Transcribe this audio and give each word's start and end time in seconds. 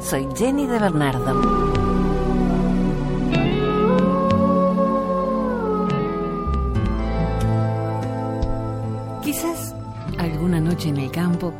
Soy 0.00 0.26
Jenny 0.34 0.66
de 0.66 0.78
Bernardo. 0.78 1.40
Quizás 9.22 9.74
alguna 10.18 10.60
noche 10.60 10.88
en 10.88 10.96
el 10.96 11.10
campo 11.10 11.52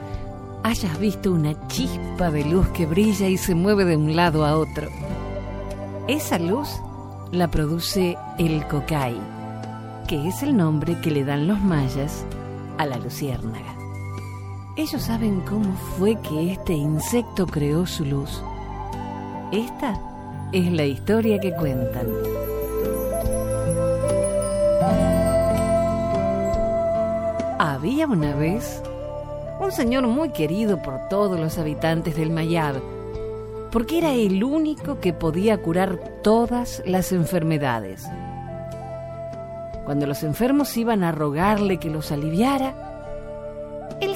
hayas 0.63 0.99
visto 0.99 1.33
una 1.33 1.55
chispa 1.69 2.31
de 2.31 2.45
luz 2.45 2.67
que 2.69 2.87
brilla 2.87 3.29
y 3.29 3.37
se 3.37 3.55
mueve 3.55 3.85
de 3.85 3.97
un 3.97 4.17
lado 4.17 4.45
a 4.45 4.57
otro. 4.57 4.89
Esa 6.09 6.39
luz 6.39 6.69
la 7.31 7.49
produce 7.49 8.17
el 8.39 8.67
cocay, 8.67 9.17
que 10.09 10.29
es 10.29 10.43
el 10.43 10.57
nombre 10.57 10.99
que 11.01 11.11
le 11.11 11.25
dan 11.25 11.47
los 11.47 11.61
mayas 11.61 12.25
a 12.79 12.87
la 12.87 12.97
luciérnaga. 12.97 13.80
Ellos 14.81 15.03
saben 15.03 15.43
cómo 15.43 15.75
fue 15.99 16.19
que 16.23 16.53
este 16.53 16.73
insecto 16.73 17.47
creó 17.47 17.87
su 17.87 18.03
luz. 18.03 18.43
Esta 19.53 20.01
es 20.53 20.73
la 20.73 20.87
historia 20.87 21.39
que 21.39 21.53
cuentan. 21.53 22.07
Había 27.59 28.07
una 28.07 28.35
vez 28.35 28.83
un 29.61 29.71
señor 29.71 30.07
muy 30.07 30.31
querido 30.31 30.81
por 30.81 31.09
todos 31.11 31.39
los 31.39 31.59
habitantes 31.59 32.17
del 32.17 32.31
Mayab, 32.31 32.81
porque 33.71 33.99
era 33.99 34.15
el 34.15 34.43
único 34.43 34.99
que 34.99 35.13
podía 35.13 35.61
curar 35.61 35.99
todas 36.23 36.83
las 36.87 37.13
enfermedades. 37.13 38.09
Cuando 39.85 40.07
los 40.07 40.23
enfermos 40.23 40.75
iban 40.79 41.05
a 41.05 41.13
rogarle 41.13 41.77
que 41.77 41.91
los 41.91 42.11
aliviara, 42.13 42.90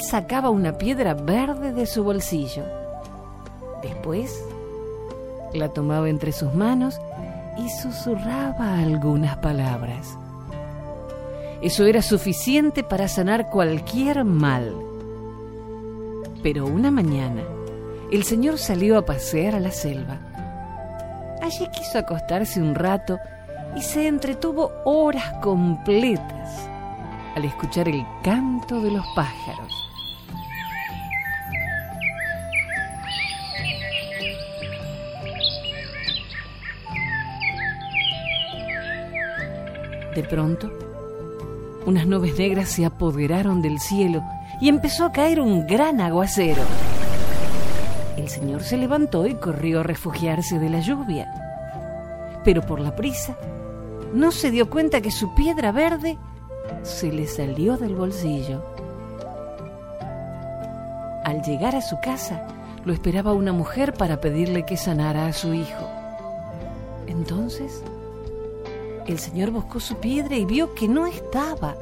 sacaba 0.05 0.51
una 0.51 0.79
piedra 0.79 1.15
verde 1.15 1.73
de 1.73 1.87
su 1.87 2.05
bolsillo. 2.05 2.65
Después 3.83 4.45
la 5.53 5.69
tomaba 5.71 6.09
entre 6.09 6.33
sus 6.33 6.55
manos 6.55 7.01
y 7.57 7.69
susurraba 7.71 8.79
algunas 8.79 9.37
palabras. 9.39 10.17
Eso 11.63 11.87
era 11.87 12.03
suficiente 12.03 12.83
para 12.83 13.09
sanar 13.09 13.49
cualquier 13.49 14.25
mal. 14.25 14.75
Pero 16.43 16.67
una 16.67 16.91
mañana, 16.91 17.43
el 18.13 18.25
señor 18.25 18.59
salió 18.59 18.99
a 18.99 19.07
pasear 19.07 19.55
a 19.55 19.61
la 19.61 19.71
selva. 19.71 20.19
Allí 21.41 21.67
quiso 21.73 21.99
acostarse 21.99 22.61
un 22.61 22.75
rato 22.75 23.19
y 23.77 23.83
se 23.83 24.07
entretuvo 24.07 24.71
horas 24.85 25.33
completas 25.43 26.69
al 27.35 27.45
escuchar 27.45 27.89
el 27.89 28.05
canto 28.23 28.81
de 28.81 28.91
los 28.91 29.05
pájaros. 29.15 29.94
De 40.15 40.23
pronto, 40.23 40.71
unas 41.87 42.07
nubes 42.07 42.39
negras 42.39 42.69
se 42.69 42.85
apoderaron 42.85 43.61
del 43.63 43.81
cielo 43.81 44.23
y 44.61 44.69
empezó 44.69 45.05
a 45.05 45.13
caer 45.13 45.41
un 45.41 45.67
gran 45.67 46.01
aguacero. 46.01 46.63
El 48.17 48.29
señor 48.29 48.63
se 48.63 48.77
levantó 48.77 49.27
y 49.27 49.35
corrió 49.35 49.81
a 49.81 49.83
refugiarse 49.83 50.59
de 50.59 50.71
la 50.71 50.81
lluvia. 50.81 51.33
Pero 52.45 52.63
por 52.63 52.79
la 52.79 52.95
prisa, 52.95 53.37
no 54.13 54.31
se 54.31 54.51
dio 54.51 54.71
cuenta 54.71 55.01
que 55.01 55.11
su 55.11 55.35
piedra 55.35 55.73
verde 55.73 56.17
se 56.83 57.13
le 57.13 57.27
salió 57.27 57.77
del 57.77 57.97
bolsillo. 57.97 58.65
Al 61.25 61.43
llegar 61.43 61.75
a 61.75 61.83
su 61.83 61.99
casa, 62.01 62.47
lo 62.85 62.93
esperaba 62.93 63.33
una 63.33 63.53
mujer 63.53 63.95
para 63.95 64.21
pedirle 64.21 64.65
que 64.65 64.77
sanara 64.77 65.27
a 65.27 65.33
su 65.33 65.55
hijo. 65.55 65.89
Entonces, 67.07 67.83
el 69.07 69.19
señor 69.19 69.51
buscó 69.51 69.81
su 69.81 69.97
piedra 69.97 70.37
y 70.37 70.45
vio 70.45 70.75
que 70.75 70.89
no 70.89 71.07
estaba. 71.07 71.77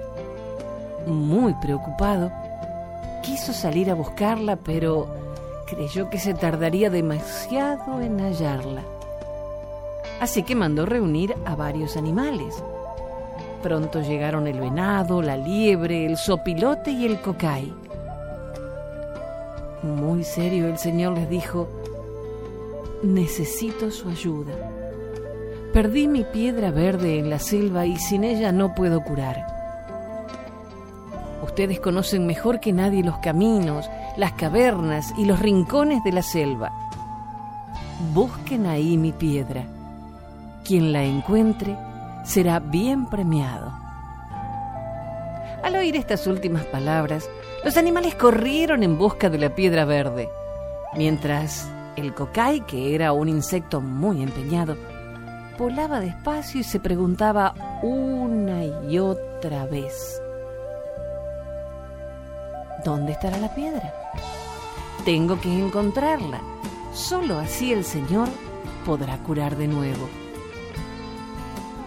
Muy 1.07 1.55
preocupado, 1.55 2.31
quiso 3.23 3.53
salir 3.53 3.91
a 3.91 3.95
buscarla, 3.95 4.57
pero 4.57 5.07
creyó 5.67 6.11
que 6.11 6.19
se 6.19 6.35
tardaría 6.35 6.91
demasiado 6.91 8.01
en 8.01 8.19
hallarla. 8.21 8.83
Así 10.21 10.43
que 10.43 10.55
mandó 10.55 10.87
reunir 10.87 11.35
a 11.45 11.57
varios 11.57 11.97
animales. 11.97 12.63
Pronto 13.63 14.01
llegaron 14.01 14.47
el 14.47 14.61
venado, 14.61 15.23
la 15.23 15.37
liebre, 15.37 16.07
el 16.07 16.17
sopilote 16.17 16.91
y 16.91 17.07
el 17.07 17.21
cocay. 17.21 17.73
Muy 19.83 20.23
serio 20.25 20.69
el 20.69 20.79
señor 20.79 21.15
les 21.15 21.29
dijo, 21.29 21.69
necesito 23.03 23.91
su 23.91 24.09
ayuda. 24.09 24.72
Perdí 25.73 26.07
mi 26.07 26.25
piedra 26.25 26.71
verde 26.71 27.19
en 27.19 27.31
la 27.31 27.39
selva 27.39 27.87
y 27.87 27.97
sin 27.97 28.25
ella 28.25 28.53
no 28.53 28.75
puedo 28.75 29.03
curar. 29.03 29.47
Ustedes 31.43 31.81
conocen 31.81 32.27
mejor 32.27 32.61
que 32.61 32.75
nadie 32.75 33.03
los 33.03 33.19
caminos, 33.19 33.89
las 34.19 34.33
cavernas 34.33 35.15
y 35.17 35.25
los 35.25 35.41
rincones 35.41 36.05
de 36.05 36.13
la 36.13 36.23
selva. 36.23 36.71
Busquen 38.13 38.67
ahí 38.67 38.99
mi 38.99 39.13
piedra. 39.13 39.65
Quien 40.63 40.93
la 40.93 41.05
encuentre 41.05 41.77
será 42.23 42.59
bien 42.61 43.07
premiado. 43.07 43.73
Al 45.63 45.75
oír 45.77 45.97
estas 45.97 46.27
últimas 46.27 46.65
palabras, 46.67 47.31
los 47.65 47.79
animales 47.79 48.15
corrieron 48.15 48.83
en 48.83 48.99
busca 48.99 49.31
de 49.31 49.39
la 49.39 49.55
piedra 49.55 49.87
verde, 49.87 50.29
mientras 50.97 51.67
el 51.97 52.13
cocay, 52.15 52.61
que 52.61 52.95
era 52.95 53.13
un 53.13 53.29
insecto 53.29 53.81
muy 53.81 54.23
empeñado, 54.23 54.77
volaba 55.63 56.01
despacio 56.01 56.61
y 56.61 56.65
se 56.65 56.81
preguntaba 56.81 57.55
una 57.85 58.65
y 58.65 58.99
otra 58.99 59.65
vez, 59.67 60.21
¿dónde 62.85 63.13
estará 63.13 63.39
la 63.39 63.55
piedra? 63.55 63.95
Tengo 65.05 65.41
que 65.41 65.57
encontrarla. 65.57 66.41
Solo 66.93 67.39
así 67.39 67.73
el 67.73 67.85
Señor 67.85 68.29
podrá 68.85 69.19
curar 69.19 69.57
de 69.57 69.69
nuevo. 69.69 70.09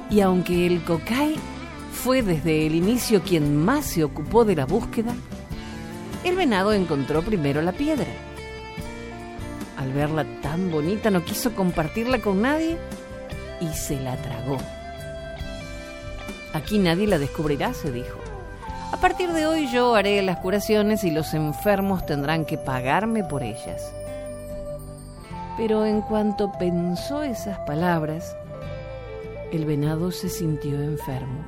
Y 0.10 0.22
aunque 0.22 0.66
el 0.66 0.82
cocay 0.86 1.36
fue 1.92 2.22
desde 2.22 2.68
el 2.68 2.76
inicio 2.76 3.24
quien 3.24 3.58
más 3.58 3.84
se 3.84 4.06
ocupó 4.06 4.46
de 4.46 4.56
la 4.56 4.66
búsqueda, 4.66 5.14
el 6.24 6.38
venado 6.38 6.72
encontró 6.72 7.24
primero 7.24 7.62
la 7.62 7.74
piedra. 7.74 8.08
Al 9.76 9.92
verla 9.92 10.26
tan 10.42 10.72
bonita 10.72 11.12
no 11.12 11.26
quiso 11.26 11.54
compartirla 11.54 12.22
con 12.22 12.42
nadie 12.42 12.78
y 13.60 13.68
se 13.70 14.00
la 14.00 14.16
tragó. 14.18 14.58
Aquí 16.54 16.80
nadie 16.80 17.08
la 17.08 17.18
descubrirá, 17.18 17.74
se 17.74 17.92
dijo. 17.92 18.18
A 18.92 18.98
partir 18.98 19.34
de 19.34 19.46
hoy 19.46 19.68
yo 19.68 19.96
haré 19.96 20.22
las 20.22 20.38
curaciones 20.38 21.04
y 21.04 21.12
los 21.12 21.34
enfermos 21.34 22.06
tendrán 22.06 22.46
que 22.46 22.58
pagarme 22.58 23.24
por 23.24 23.44
ellas. 23.44 23.92
Pero 25.58 25.86
en 25.86 26.02
cuanto 26.02 26.52
pensó 26.54 27.24
esas 27.24 27.60
palabras, 27.60 28.36
el 29.52 29.66
venado 29.66 30.12
se 30.12 30.30
sintió 30.30 30.82
enfermo. 30.82 31.44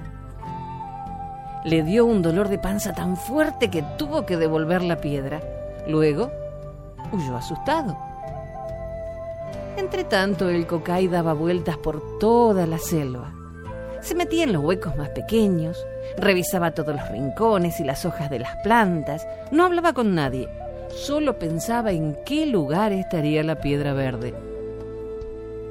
Le 1.64 1.84
dio 1.84 2.06
un 2.06 2.22
dolor 2.22 2.48
de 2.50 2.60
panza 2.60 2.94
tan 2.94 3.18
fuerte 3.18 3.70
que 3.70 3.84
tuvo 3.98 4.26
que 4.26 4.38
devolver 4.38 4.82
la 4.82 5.02
piedra. 5.02 5.42
Luego 5.88 6.32
huyó 7.12 7.36
asustado. 7.36 7.98
Entre 9.78 10.04
tanto, 10.04 10.50
el 10.50 10.66
cocay 10.66 11.08
daba 11.08 11.34
vueltas 11.34 11.78
por 11.78 12.18
toda 12.18 12.66
la 12.66 12.80
selva. 12.80 13.32
Se 14.02 14.16
metía 14.16 14.44
en 14.44 14.54
los 14.54 14.64
huecos 14.64 14.96
más 14.96 15.10
pequeños, 15.10 15.86
revisaba 16.18 16.72
todos 16.72 16.96
los 16.96 17.10
rincones 17.10 17.80
y 17.80 17.84
las 17.84 18.04
hojas 18.04 18.32
de 18.32 18.40
las 18.40 18.56
plantas, 18.64 19.28
no 19.52 19.66
hablaba 19.66 19.94
con 19.94 20.16
nadie, 20.16 20.50
solo 20.90 21.38
pensaba 21.38 21.92
en 21.92 22.18
qué 22.26 22.48
lugar 22.48 22.92
estaría 22.92 23.44
la 23.44 23.62
piedra 23.62 23.94
verde. 23.94 24.34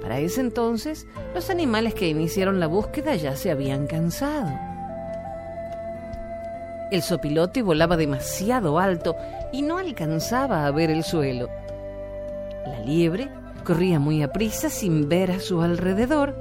Para 0.03 0.21
ese 0.21 0.41
entonces, 0.41 1.09
los 1.35 1.51
animales 1.51 1.95
que 1.95 2.09
iniciaron 2.09 2.61
la 2.61 2.69
búsqueda 2.69 3.17
ya 3.17 3.35
se 3.35 3.51
habían 3.51 3.89
cansado. 3.89 4.53
El 6.93 7.03
sopilote 7.03 7.63
volaba 7.63 7.97
demasiado 7.97 8.79
alto 8.79 9.17
y 9.51 9.63
no 9.63 9.79
alcanzaba 9.79 10.65
a 10.65 10.71
ver 10.71 10.91
el 10.91 11.03
suelo. 11.03 11.49
La 12.67 12.79
liebre 12.81 13.29
corría 13.67 13.99
muy 13.99 14.23
aprisa 14.23 14.71
sin 14.71 15.09
ver 15.09 15.33
a 15.33 15.41
su 15.41 15.61
alrededor 15.61 16.37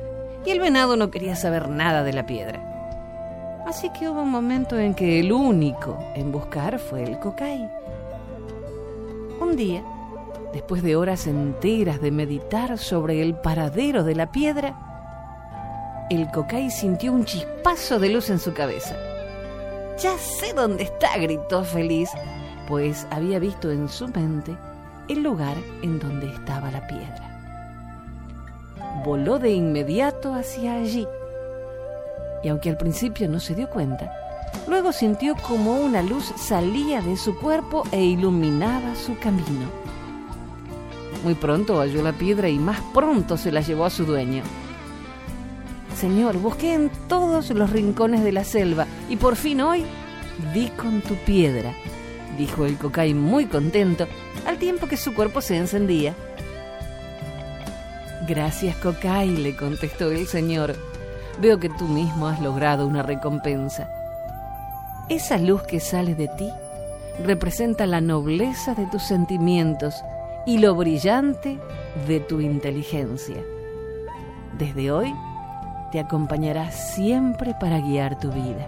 y 0.45 0.51
el 0.51 0.59
venado 0.59 0.95
no 0.95 1.09
quería 1.09 1.35
saber 1.35 1.69
nada 1.69 2.03
de 2.03 2.13
la 2.13 2.27
piedra. 2.27 3.63
Así 3.65 3.89
que 3.89 4.07
hubo 4.07 4.21
un 4.21 4.29
momento 4.29 4.77
en 4.77 4.93
que 4.93 5.19
el 5.19 5.31
único 5.31 5.97
en 6.13 6.31
buscar 6.31 6.77
fue 6.77 7.03
el 7.03 7.17
cocay. 7.17 7.67
Un 9.41 9.55
día, 9.55 9.83
después 10.53 10.83
de 10.83 10.95
horas 10.95 11.25
enteras 11.25 11.99
de 11.99 12.11
meditar 12.11 12.77
sobre 12.77 13.23
el 13.23 13.33
paradero 13.33 14.03
de 14.03 14.13
la 14.13 14.31
piedra, 14.31 14.77
el 16.11 16.29
cocay 16.29 16.69
sintió 16.69 17.11
un 17.11 17.25
chispazo 17.25 17.97
de 17.99 18.09
luz 18.09 18.29
en 18.29 18.37
su 18.37 18.53
cabeza. 18.53 18.95
Ya 19.97 20.15
sé 20.19 20.53
dónde 20.53 20.83
está, 20.83 21.17
gritó 21.17 21.63
feliz, 21.63 22.11
pues 22.67 23.07
había 23.09 23.39
visto 23.39 23.71
en 23.71 23.89
su 23.89 24.07
mente 24.09 24.55
el 25.07 25.23
lugar 25.23 25.57
en 25.81 25.99
donde 25.99 26.29
estaba 26.29 26.71
la 26.71 26.85
piedra. 26.87 27.31
Voló 29.03 29.39
de 29.39 29.51
inmediato 29.51 30.33
hacia 30.33 30.75
allí, 30.75 31.07
y 32.43 32.49
aunque 32.49 32.69
al 32.69 32.77
principio 32.77 33.27
no 33.27 33.39
se 33.39 33.55
dio 33.55 33.69
cuenta, 33.69 34.11
luego 34.67 34.91
sintió 34.91 35.35
como 35.35 35.79
una 35.79 36.01
luz 36.01 36.31
salía 36.37 37.01
de 37.01 37.17
su 37.17 37.37
cuerpo 37.37 37.83
e 37.91 38.03
iluminaba 38.03 38.95
su 38.95 39.17
camino. 39.19 39.69
Muy 41.23 41.33
pronto 41.33 41.79
halló 41.79 42.03
la 42.03 42.13
piedra 42.13 42.49
y 42.49 42.59
más 42.59 42.79
pronto 42.93 43.37
se 43.37 43.51
la 43.51 43.61
llevó 43.61 43.85
a 43.85 43.89
su 43.89 44.05
dueño. 44.05 44.43
Señor, 45.97 46.37
busqué 46.37 46.73
en 46.73 46.91
todos 47.07 47.49
los 47.51 47.71
rincones 47.71 48.23
de 48.23 48.31
la 48.31 48.43
selva 48.43 48.85
y 49.09 49.15
por 49.15 49.35
fin 49.35 49.61
hoy 49.61 49.85
di 50.53 50.67
con 50.69 51.01
tu 51.01 51.15
piedra, 51.15 51.73
dijo 52.35 52.65
el 52.65 52.77
cocay 52.77 53.13
muy 53.13 53.45
contento, 53.45 54.07
al 54.45 54.57
tiempo 54.57 54.87
que 54.87 54.97
su 54.97 55.13
cuerpo 55.13 55.41
se 55.41 55.57
encendía. 55.57 56.13
Gracias, 58.27 58.75
cocay, 58.77 59.29
le 59.37 59.55
contestó 59.55 60.11
el 60.11 60.27
señor. 60.27 60.75
Veo 61.39 61.59
que 61.59 61.69
tú 61.69 61.87
mismo 61.87 62.27
has 62.27 62.41
logrado 62.41 62.87
una 62.87 63.03
recompensa. 63.03 63.89
Esa 65.09 65.37
luz 65.37 65.61
que 65.63 65.79
sale 65.79 66.15
de 66.15 66.27
ti 66.29 66.49
representa 67.23 67.85
la 67.85 68.01
nobleza 68.01 68.73
de 68.73 68.87
tus 68.87 69.03
sentimientos 69.03 70.03
y 70.45 70.57
lo 70.57 70.75
brillante 70.75 71.59
de 72.07 72.19
tu 72.19 72.41
inteligencia. 72.41 73.43
Desde 74.57 74.91
hoy 74.91 75.13
te 75.91 75.99
acompañará 75.99 76.71
siempre 76.71 77.53
para 77.59 77.79
guiar 77.79 78.19
tu 78.19 78.31
vida. 78.31 78.67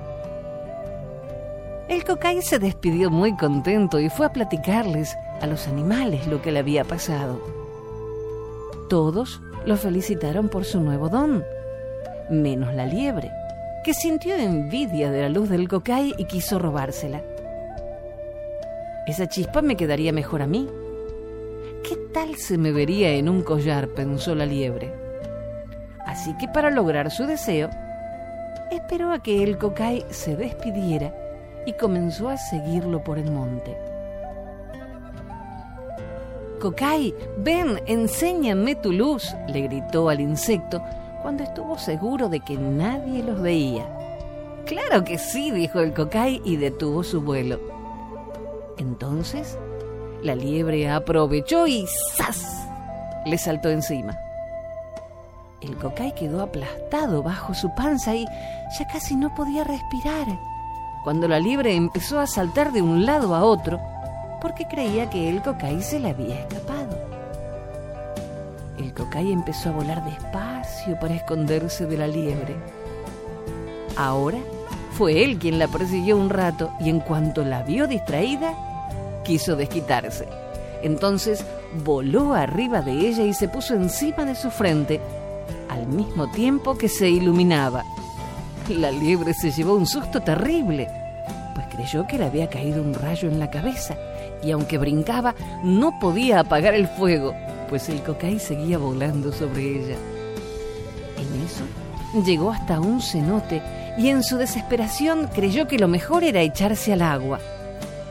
El 1.87 2.03
cocay 2.03 2.41
se 2.41 2.59
despidió 2.59 3.09
muy 3.09 3.37
contento 3.37 3.97
y 4.01 4.09
fue 4.09 4.25
a 4.25 4.33
platicarles 4.33 5.17
a 5.39 5.47
los 5.47 5.69
animales 5.69 6.27
lo 6.27 6.41
que 6.41 6.51
le 6.51 6.59
había 6.59 6.83
pasado. 6.83 7.41
Todos 8.89 9.41
lo 9.65 9.77
felicitaron 9.77 10.49
por 10.49 10.65
su 10.65 10.81
nuevo 10.81 11.07
don, 11.07 11.45
menos 12.29 12.73
la 12.73 12.85
liebre, 12.85 13.31
que 13.85 13.93
sintió 13.93 14.35
envidia 14.35 15.11
de 15.11 15.21
la 15.21 15.29
luz 15.29 15.47
del 15.47 15.69
cocay 15.69 16.13
y 16.17 16.25
quiso 16.25 16.59
robársela. 16.59 17.21
Esa 19.07 19.29
chispa 19.29 19.61
me 19.61 19.77
quedaría 19.77 20.11
mejor 20.11 20.41
a 20.41 20.47
mí. 20.47 20.67
¿Qué 21.83 21.95
tal 22.13 22.35
se 22.35 22.57
me 22.57 22.73
vería 22.73 23.11
en 23.11 23.29
un 23.29 23.43
collar? 23.43 23.87
pensó 23.87 24.35
la 24.35 24.45
liebre. 24.45 24.93
Así 26.05 26.35
que 26.37 26.49
para 26.49 26.69
lograr 26.69 27.11
su 27.11 27.25
deseo, 27.25 27.69
esperó 28.71 29.13
a 29.13 29.23
que 29.23 29.41
el 29.41 29.57
cocay 29.57 30.05
se 30.09 30.35
despidiera 30.35 31.13
y 31.67 31.73
comenzó 31.73 32.29
a 32.29 32.37
seguirlo 32.37 33.03
por 33.03 33.19
el 33.19 33.29
monte. 33.29 33.77
Cocay, 36.61 37.13
ven, 37.39 37.81
enséñame 37.85 38.75
tu 38.75 38.93
luz, 38.93 39.35
le 39.49 39.63
gritó 39.63 40.07
al 40.07 40.21
insecto 40.21 40.81
cuando 41.21 41.43
estuvo 41.43 41.77
seguro 41.77 42.29
de 42.29 42.39
que 42.39 42.55
nadie 42.55 43.21
los 43.21 43.41
veía. 43.41 43.85
Claro 44.65 45.03
que 45.03 45.17
sí, 45.17 45.51
dijo 45.51 45.81
el 45.81 45.93
cocay 45.93 46.41
y 46.45 46.55
detuvo 46.55 47.03
su 47.03 47.21
vuelo. 47.21 47.59
Entonces, 48.77 49.57
la 50.23 50.35
liebre 50.35 50.89
aprovechó 50.89 51.67
y 51.67 51.85
¡zas! 52.15 52.65
le 53.25 53.37
saltó 53.37 53.69
encima. 53.69 54.17
El 55.59 55.75
cocay 55.75 56.15
quedó 56.15 56.41
aplastado 56.41 57.21
bajo 57.23 57.53
su 57.53 57.69
panza 57.75 58.15
y 58.15 58.25
ya 58.79 58.87
casi 58.87 59.17
no 59.17 59.35
podía 59.35 59.65
respirar 59.65 60.27
cuando 61.07 61.29
la 61.29 61.39
liebre 61.39 61.73
empezó 61.73 62.19
a 62.19 62.27
saltar 62.27 62.73
de 62.73 62.81
un 62.81 63.05
lado 63.05 63.33
a 63.33 63.45
otro 63.45 63.79
porque 64.41 64.67
creía 64.67 65.09
que 65.09 65.29
el 65.29 65.41
cocay 65.41 65.81
se 65.81 66.01
le 66.01 66.09
había 66.09 66.37
escapado. 66.37 66.99
El 68.77 68.93
cocay 68.93 69.31
empezó 69.31 69.69
a 69.69 69.71
volar 69.71 70.03
despacio 70.03 70.99
para 70.99 71.15
esconderse 71.15 71.85
de 71.85 71.95
la 71.95 72.07
liebre. 72.07 72.57
Ahora 73.95 74.39
fue 74.97 75.23
él 75.23 75.39
quien 75.39 75.59
la 75.59 75.69
persiguió 75.69 76.17
un 76.17 76.29
rato 76.29 76.73
y 76.81 76.89
en 76.89 76.99
cuanto 76.99 77.45
la 77.45 77.63
vio 77.63 77.87
distraída, 77.87 78.53
quiso 79.23 79.55
desquitarse. 79.55 80.27
Entonces 80.83 81.45
voló 81.85 82.33
arriba 82.33 82.81
de 82.81 82.91
ella 82.91 83.23
y 83.23 83.33
se 83.33 83.47
puso 83.47 83.75
encima 83.75 84.25
de 84.25 84.35
su 84.35 84.51
frente, 84.51 84.99
al 85.69 85.87
mismo 85.87 86.29
tiempo 86.31 86.77
que 86.77 86.89
se 86.89 87.09
iluminaba. 87.09 87.85
La 88.67 88.91
liebre 88.91 89.33
se 89.33 89.51
llevó 89.51 89.75
un 89.75 89.85
susto 89.85 90.19
terrible, 90.19 90.96
creyó 91.77 92.07
que 92.07 92.17
le 92.17 92.25
había 92.25 92.49
caído 92.49 92.81
un 92.81 92.93
rayo 92.93 93.29
en 93.29 93.39
la 93.39 93.51
cabeza 93.51 93.95
y 94.43 94.51
aunque 94.51 94.79
brincaba 94.79 95.35
no 95.63 95.97
podía 95.99 96.39
apagar 96.39 96.73
el 96.73 96.87
fuego, 96.87 97.35
pues 97.69 97.87
el 97.87 98.01
cocay 98.01 98.39
seguía 98.39 98.79
volando 98.79 99.31
sobre 99.31 99.61
ella. 99.61 99.95
En 101.17 101.45
eso 101.45 101.63
llegó 102.25 102.51
hasta 102.51 102.79
un 102.79 102.99
cenote 102.99 103.61
y 103.97 104.09
en 104.09 104.23
su 104.23 104.37
desesperación 104.37 105.27
creyó 105.27 105.67
que 105.67 105.77
lo 105.77 105.87
mejor 105.87 106.23
era 106.23 106.41
echarse 106.41 106.93
al 106.93 107.03
agua. 107.03 107.39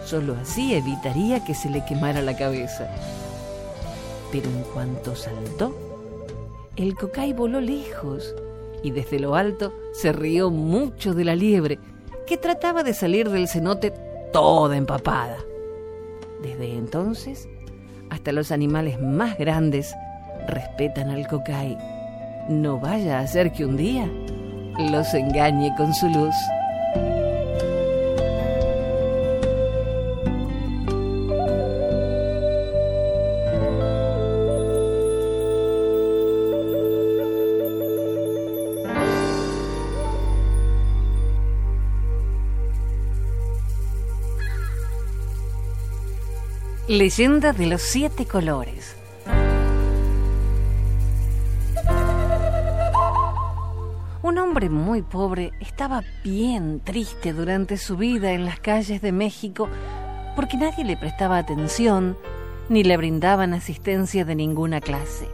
Solo 0.04 0.36
así 0.40 0.74
evitaría 0.74 1.44
que 1.44 1.54
se 1.54 1.68
le 1.68 1.84
quemara 1.84 2.22
la 2.22 2.36
cabeza. 2.36 2.88
Pero 4.30 4.48
en 4.48 4.62
cuanto 4.72 5.16
saltó, 5.16 5.76
el 6.76 6.94
cocay 6.94 7.32
voló 7.32 7.60
lejos 7.60 8.32
y 8.84 8.92
desde 8.92 9.18
lo 9.18 9.34
alto 9.34 9.72
se 9.92 10.12
rió 10.12 10.50
mucho 10.50 11.14
de 11.14 11.24
la 11.24 11.34
liebre, 11.34 11.80
que 12.26 12.36
trataba 12.36 12.82
de 12.82 12.94
salir 12.94 13.30
del 13.30 13.48
cenote 13.48 13.92
toda 14.32 14.76
empapada. 14.76 15.38
Desde 16.42 16.72
entonces, 16.74 17.48
hasta 18.10 18.32
los 18.32 18.52
animales 18.52 19.00
más 19.00 19.38
grandes 19.38 19.94
respetan 20.46 21.10
al 21.10 21.26
cocay. 21.26 21.76
No 22.48 22.78
vaya 22.78 23.20
a 23.20 23.26
ser 23.26 23.52
que 23.52 23.64
un 23.64 23.76
día 23.76 24.08
los 24.90 25.14
engañe 25.14 25.74
con 25.76 25.94
su 25.94 26.08
luz. 26.08 26.34
Leyenda 46.96 47.52
de 47.52 47.66
los 47.66 47.82
siete 47.82 48.24
colores. 48.24 48.96
Un 54.22 54.38
hombre 54.38 54.70
muy 54.70 55.02
pobre 55.02 55.52
estaba 55.60 56.02
bien 56.24 56.80
triste 56.80 57.34
durante 57.34 57.76
su 57.76 57.98
vida 57.98 58.32
en 58.32 58.46
las 58.46 58.60
calles 58.60 59.02
de 59.02 59.12
México 59.12 59.68
porque 60.36 60.56
nadie 60.56 60.86
le 60.86 60.96
prestaba 60.96 61.36
atención 61.36 62.16
ni 62.70 62.82
le 62.82 62.96
brindaban 62.96 63.52
asistencia 63.52 64.24
de 64.24 64.34
ninguna 64.34 64.80
clase. 64.80 65.28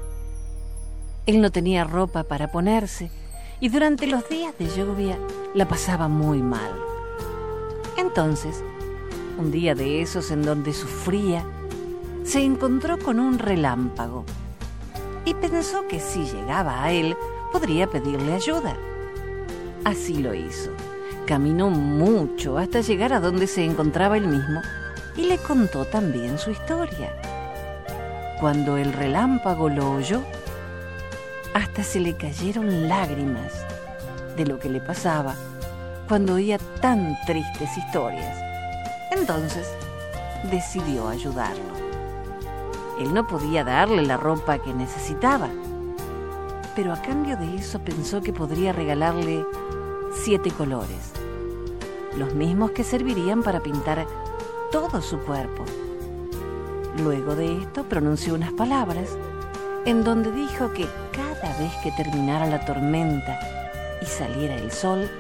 Él 1.26 1.40
no 1.40 1.52
tenía 1.52 1.84
ropa 1.84 2.24
para 2.24 2.50
ponerse 2.50 3.12
y 3.60 3.68
durante 3.68 4.08
los 4.08 4.28
días 4.28 4.52
de 4.58 4.66
lluvia 4.66 5.16
la 5.54 5.68
pasaba 5.68 6.08
muy 6.08 6.42
mal. 6.42 6.72
Entonces, 7.96 8.64
un 9.38 9.50
día 9.50 9.74
de 9.74 10.02
esos 10.02 10.30
en 10.30 10.42
donde 10.42 10.72
sufría, 10.72 11.44
se 12.24 12.42
encontró 12.42 12.98
con 12.98 13.18
un 13.18 13.38
relámpago 13.38 14.24
y 15.24 15.34
pensó 15.34 15.86
que 15.88 16.00
si 16.00 16.24
llegaba 16.24 16.84
a 16.84 16.92
él 16.92 17.16
podría 17.52 17.86
pedirle 17.86 18.34
ayuda. 18.34 18.76
Así 19.84 20.14
lo 20.14 20.34
hizo. 20.34 20.70
Caminó 21.26 21.70
mucho 21.70 22.58
hasta 22.58 22.80
llegar 22.80 23.12
a 23.12 23.20
donde 23.20 23.46
se 23.46 23.64
encontraba 23.64 24.16
él 24.16 24.26
mismo 24.26 24.60
y 25.16 25.24
le 25.24 25.38
contó 25.38 25.84
también 25.84 26.38
su 26.38 26.50
historia. 26.50 27.12
Cuando 28.40 28.76
el 28.76 28.92
relámpago 28.92 29.68
lo 29.68 29.92
oyó, 29.92 30.22
hasta 31.54 31.84
se 31.84 32.00
le 32.00 32.16
cayeron 32.16 32.88
lágrimas 32.88 33.52
de 34.36 34.46
lo 34.46 34.58
que 34.58 34.68
le 34.68 34.80
pasaba 34.80 35.34
cuando 36.08 36.34
oía 36.34 36.58
tan 36.80 37.16
tristes 37.26 37.76
historias. 37.76 38.51
Entonces 39.12 39.68
decidió 40.50 41.08
ayudarlo. 41.08 41.62
Él 42.98 43.12
no 43.12 43.26
podía 43.26 43.62
darle 43.62 44.02
la 44.06 44.16
ropa 44.16 44.58
que 44.58 44.72
necesitaba, 44.72 45.48
pero 46.74 46.92
a 46.94 47.02
cambio 47.02 47.36
de 47.36 47.56
eso 47.56 47.78
pensó 47.80 48.22
que 48.22 48.32
podría 48.32 48.72
regalarle 48.72 49.44
siete 50.14 50.50
colores, 50.50 51.12
los 52.16 52.32
mismos 52.34 52.70
que 52.70 52.84
servirían 52.84 53.42
para 53.42 53.60
pintar 53.60 54.06
todo 54.70 55.02
su 55.02 55.18
cuerpo. 55.18 55.64
Luego 57.02 57.36
de 57.36 57.58
esto 57.58 57.84
pronunció 57.84 58.34
unas 58.34 58.52
palabras 58.52 59.10
en 59.84 60.04
donde 60.04 60.32
dijo 60.32 60.72
que 60.72 60.86
cada 61.12 61.58
vez 61.58 61.72
que 61.82 61.90
terminara 61.92 62.46
la 62.46 62.64
tormenta 62.64 63.38
y 64.00 64.06
saliera 64.06 64.54
el 64.54 64.70
sol, 64.70 65.10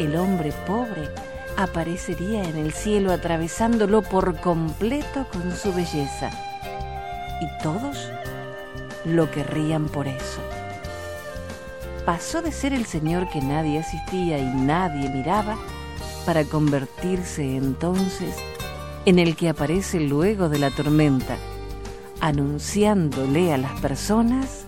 el 0.00 0.16
hombre 0.16 0.52
pobre 0.66 1.08
aparecería 1.58 2.44
en 2.44 2.56
el 2.56 2.72
cielo 2.72 3.12
atravesándolo 3.12 4.02
por 4.02 4.40
completo 4.40 5.26
con 5.32 5.54
su 5.56 5.74
belleza. 5.74 6.30
Y 7.40 7.62
todos 7.62 8.10
lo 9.04 9.28
querrían 9.32 9.86
por 9.86 10.06
eso. 10.06 10.40
Pasó 12.06 12.42
de 12.42 12.52
ser 12.52 12.72
el 12.72 12.86
señor 12.86 13.28
que 13.28 13.40
nadie 13.40 13.80
asistía 13.80 14.38
y 14.38 14.46
nadie 14.54 15.10
miraba 15.10 15.58
para 16.24 16.44
convertirse 16.44 17.56
entonces 17.56 18.36
en 19.04 19.18
el 19.18 19.34
que 19.34 19.48
aparece 19.48 19.98
luego 19.98 20.48
de 20.48 20.60
la 20.60 20.70
tormenta, 20.70 21.36
anunciándole 22.20 23.52
a 23.52 23.58
las 23.58 23.80
personas 23.80 24.64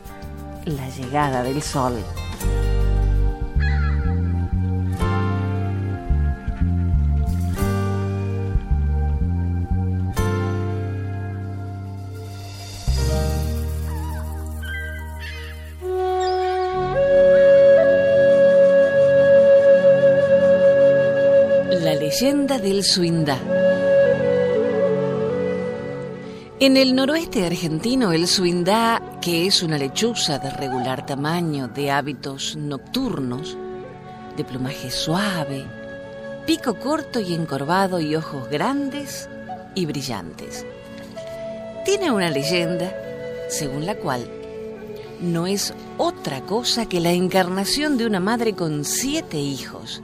la 0.65 0.89
llegada 0.89 1.45
del 1.45 1.63
sol. 1.63 1.95
Leyenda 22.21 22.59
del 22.59 22.85
Suindá. 22.85 23.39
En 26.59 26.77
el 26.77 26.95
noroeste 26.95 27.47
argentino, 27.47 28.13
el 28.13 28.27
suindá, 28.27 29.01
que 29.23 29.47
es 29.47 29.63
una 29.63 29.79
lechuza 29.79 30.39
de 30.39 30.51
regular 30.51 31.07
tamaño, 31.07 31.69
de 31.69 31.91
hábitos 31.91 32.57
nocturnos, 32.57 33.57
de 34.37 34.45
plumaje 34.45 34.91
suave, 34.91 35.65
pico 36.47 36.75
corto 36.75 37.21
y 37.21 37.33
encorvado 37.33 38.01
y 38.01 38.15
ojos 38.15 38.51
grandes 38.51 39.31
y 39.75 39.87
brillantes. 39.87 40.67
Tiene 41.87 42.11
una 42.11 42.29
leyenda 42.29 42.93
según 43.49 43.87
la 43.87 43.95
cual 43.95 44.29
no 45.23 45.47
es 45.47 45.73
otra 45.97 46.43
cosa 46.43 46.87
que 46.87 47.01
la 47.01 47.13
encarnación 47.13 47.97
de 47.97 48.05
una 48.05 48.21
madre 48.21 48.53
con 48.53 48.85
siete 48.85 49.39
hijos 49.39 50.03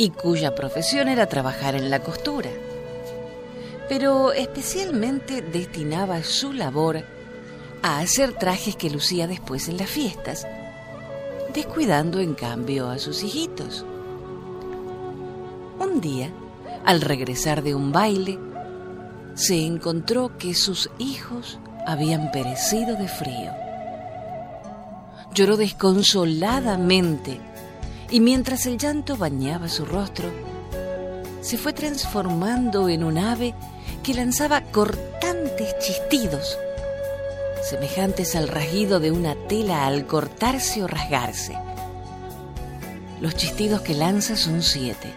y 0.00 0.10
cuya 0.10 0.54
profesión 0.54 1.08
era 1.08 1.26
trabajar 1.26 1.74
en 1.74 1.90
la 1.90 2.00
costura 2.00 2.50
pero 3.90 4.32
especialmente 4.32 5.42
destinaba 5.42 6.22
su 6.22 6.52
labor 6.52 7.02
a 7.82 7.98
hacer 7.98 8.34
trajes 8.34 8.76
que 8.76 8.88
lucía 8.88 9.26
después 9.26 9.68
en 9.68 9.78
las 9.78 9.90
fiestas, 9.90 10.46
descuidando 11.52 12.20
en 12.20 12.34
cambio 12.34 12.88
a 12.88 13.00
sus 13.00 13.24
hijitos. 13.24 13.84
Un 15.80 16.00
día, 16.00 16.30
al 16.84 17.00
regresar 17.00 17.64
de 17.64 17.74
un 17.74 17.90
baile, 17.90 18.38
se 19.34 19.66
encontró 19.66 20.38
que 20.38 20.54
sus 20.54 20.88
hijos 20.98 21.58
habían 21.84 22.30
perecido 22.30 22.94
de 22.94 23.08
frío. 23.08 23.50
Lloró 25.34 25.56
desconsoladamente 25.56 27.40
y 28.10 28.20
mientras 28.20 28.66
el 28.66 28.78
llanto 28.78 29.16
bañaba 29.16 29.68
su 29.68 29.84
rostro, 29.84 30.28
se 31.40 31.56
fue 31.56 31.72
transformando 31.72 32.88
en 32.88 33.04
un 33.04 33.18
ave 33.18 33.54
que 34.02 34.14
lanzaba 34.14 34.62
cortantes 34.62 35.78
chistidos, 35.78 36.58
semejantes 37.68 38.34
al 38.34 38.48
rasguido 38.48 39.00
de 39.00 39.12
una 39.12 39.34
tela 39.48 39.86
al 39.86 40.06
cortarse 40.06 40.82
o 40.82 40.86
rasgarse. 40.86 41.56
Los 43.20 43.36
chistidos 43.36 43.82
que 43.82 43.94
lanza 43.94 44.36
son 44.36 44.62
siete, 44.62 45.12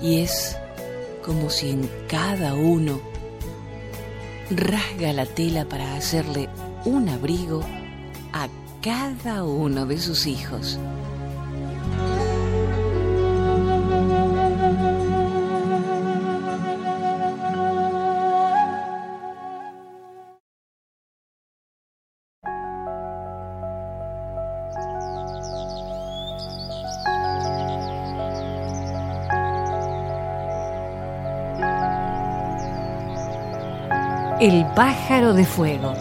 y 0.00 0.20
es 0.20 0.56
como 1.24 1.50
si 1.50 1.70
en 1.70 1.90
cada 2.08 2.54
uno 2.54 3.00
rasga 4.50 5.12
la 5.12 5.26
tela 5.26 5.64
para 5.64 5.96
hacerle 5.96 6.48
un 6.84 7.08
abrigo 7.08 7.62
a 8.32 8.48
cada 8.82 9.44
uno 9.44 9.86
de 9.86 9.98
sus 9.98 10.26
hijos. 10.26 10.78
El 34.40 34.66
pájaro 34.74 35.32
de 35.32 35.44
fuego. 35.44 35.94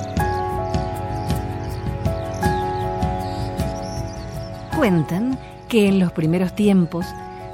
Cuentan 4.75 5.38
que 5.68 5.88
en 5.88 6.00
los 6.00 6.12
primeros 6.13 6.56
tiempos, 6.56 7.06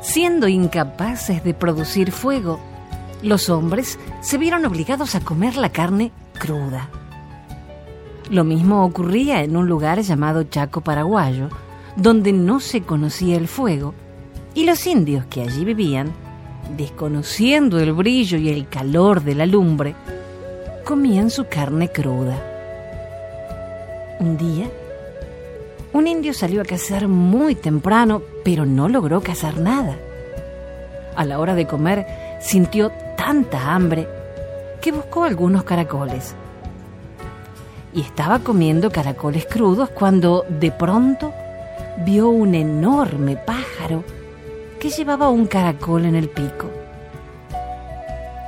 siendo 0.01 0.47
incapaces 0.47 1.43
de 1.43 1.53
producir 1.53 2.13
fuego, 2.13 2.61
los 3.21 3.49
hombres 3.49 3.99
se 4.21 4.37
vieron 4.37 4.65
obligados 4.65 5.15
a 5.15 5.19
comer 5.19 5.57
la 5.57 5.69
carne 5.69 6.13
cruda. 6.39 6.87
Lo 8.31 8.45
mismo 8.45 8.85
ocurría 8.85 9.43
en 9.43 9.57
un 9.57 9.67
lugar 9.67 9.99
llamado 10.01 10.43
Chaco 10.43 10.79
Paraguayo, 10.79 11.49
donde 11.97 12.31
no 12.31 12.61
se 12.61 12.83
conocía 12.83 13.35
el 13.35 13.49
fuego, 13.49 13.93
y 14.53 14.63
los 14.63 14.87
indios 14.87 15.25
que 15.25 15.41
allí 15.41 15.65
vivían, 15.65 16.13
desconociendo 16.77 17.81
el 17.81 17.91
brillo 17.91 18.37
y 18.37 18.47
el 18.47 18.69
calor 18.69 19.23
de 19.23 19.35
la 19.35 19.45
lumbre, 19.45 19.93
comían 20.89 21.29
su 21.29 21.45
carne 21.45 21.89
cruda. 21.89 22.35
Un 24.19 24.37
día, 24.39 24.65
un 25.93 26.07
indio 26.07 26.33
salió 26.33 26.63
a 26.63 26.65
cazar 26.65 27.07
muy 27.07 27.53
temprano, 27.53 28.23
pero 28.43 28.65
no 28.65 28.89
logró 28.89 29.21
cazar 29.21 29.59
nada. 29.59 29.99
A 31.15 31.25
la 31.25 31.37
hora 31.37 31.53
de 31.53 31.67
comer, 31.67 32.07
sintió 32.41 32.91
tanta 33.15 33.71
hambre 33.71 34.07
que 34.81 34.91
buscó 34.91 35.25
algunos 35.25 35.63
caracoles. 35.63 36.33
Y 37.93 38.01
estaba 38.01 38.39
comiendo 38.39 38.89
caracoles 38.89 39.45
crudos 39.45 39.91
cuando 39.91 40.43
de 40.49 40.71
pronto 40.71 41.31
vio 42.03 42.29
un 42.29 42.55
enorme 42.55 43.35
pájaro 43.37 44.03
que 44.79 44.89
llevaba 44.89 45.29
un 45.29 45.45
caracol 45.45 46.05
en 46.05 46.15
el 46.15 46.29
pico. 46.29 46.65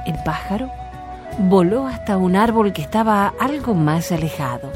El 0.07 0.15
pájaro 0.25 0.80
voló 1.37 1.87
hasta 1.87 2.17
un 2.17 2.35
árbol 2.35 2.73
que 2.73 2.81
estaba 2.81 3.33
algo 3.39 3.73
más 3.73 4.11
alejado. 4.11 4.71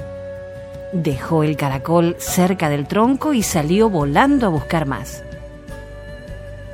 Dejó 0.93 1.43
el 1.43 1.57
caracol 1.57 2.15
cerca 2.19 2.69
del 2.69 2.88
tronco 2.88 3.33
y 3.33 3.43
salió 3.43 3.89
volando 3.89 4.45
a 4.45 4.50
buscar 4.50 4.85
más. 4.85 5.24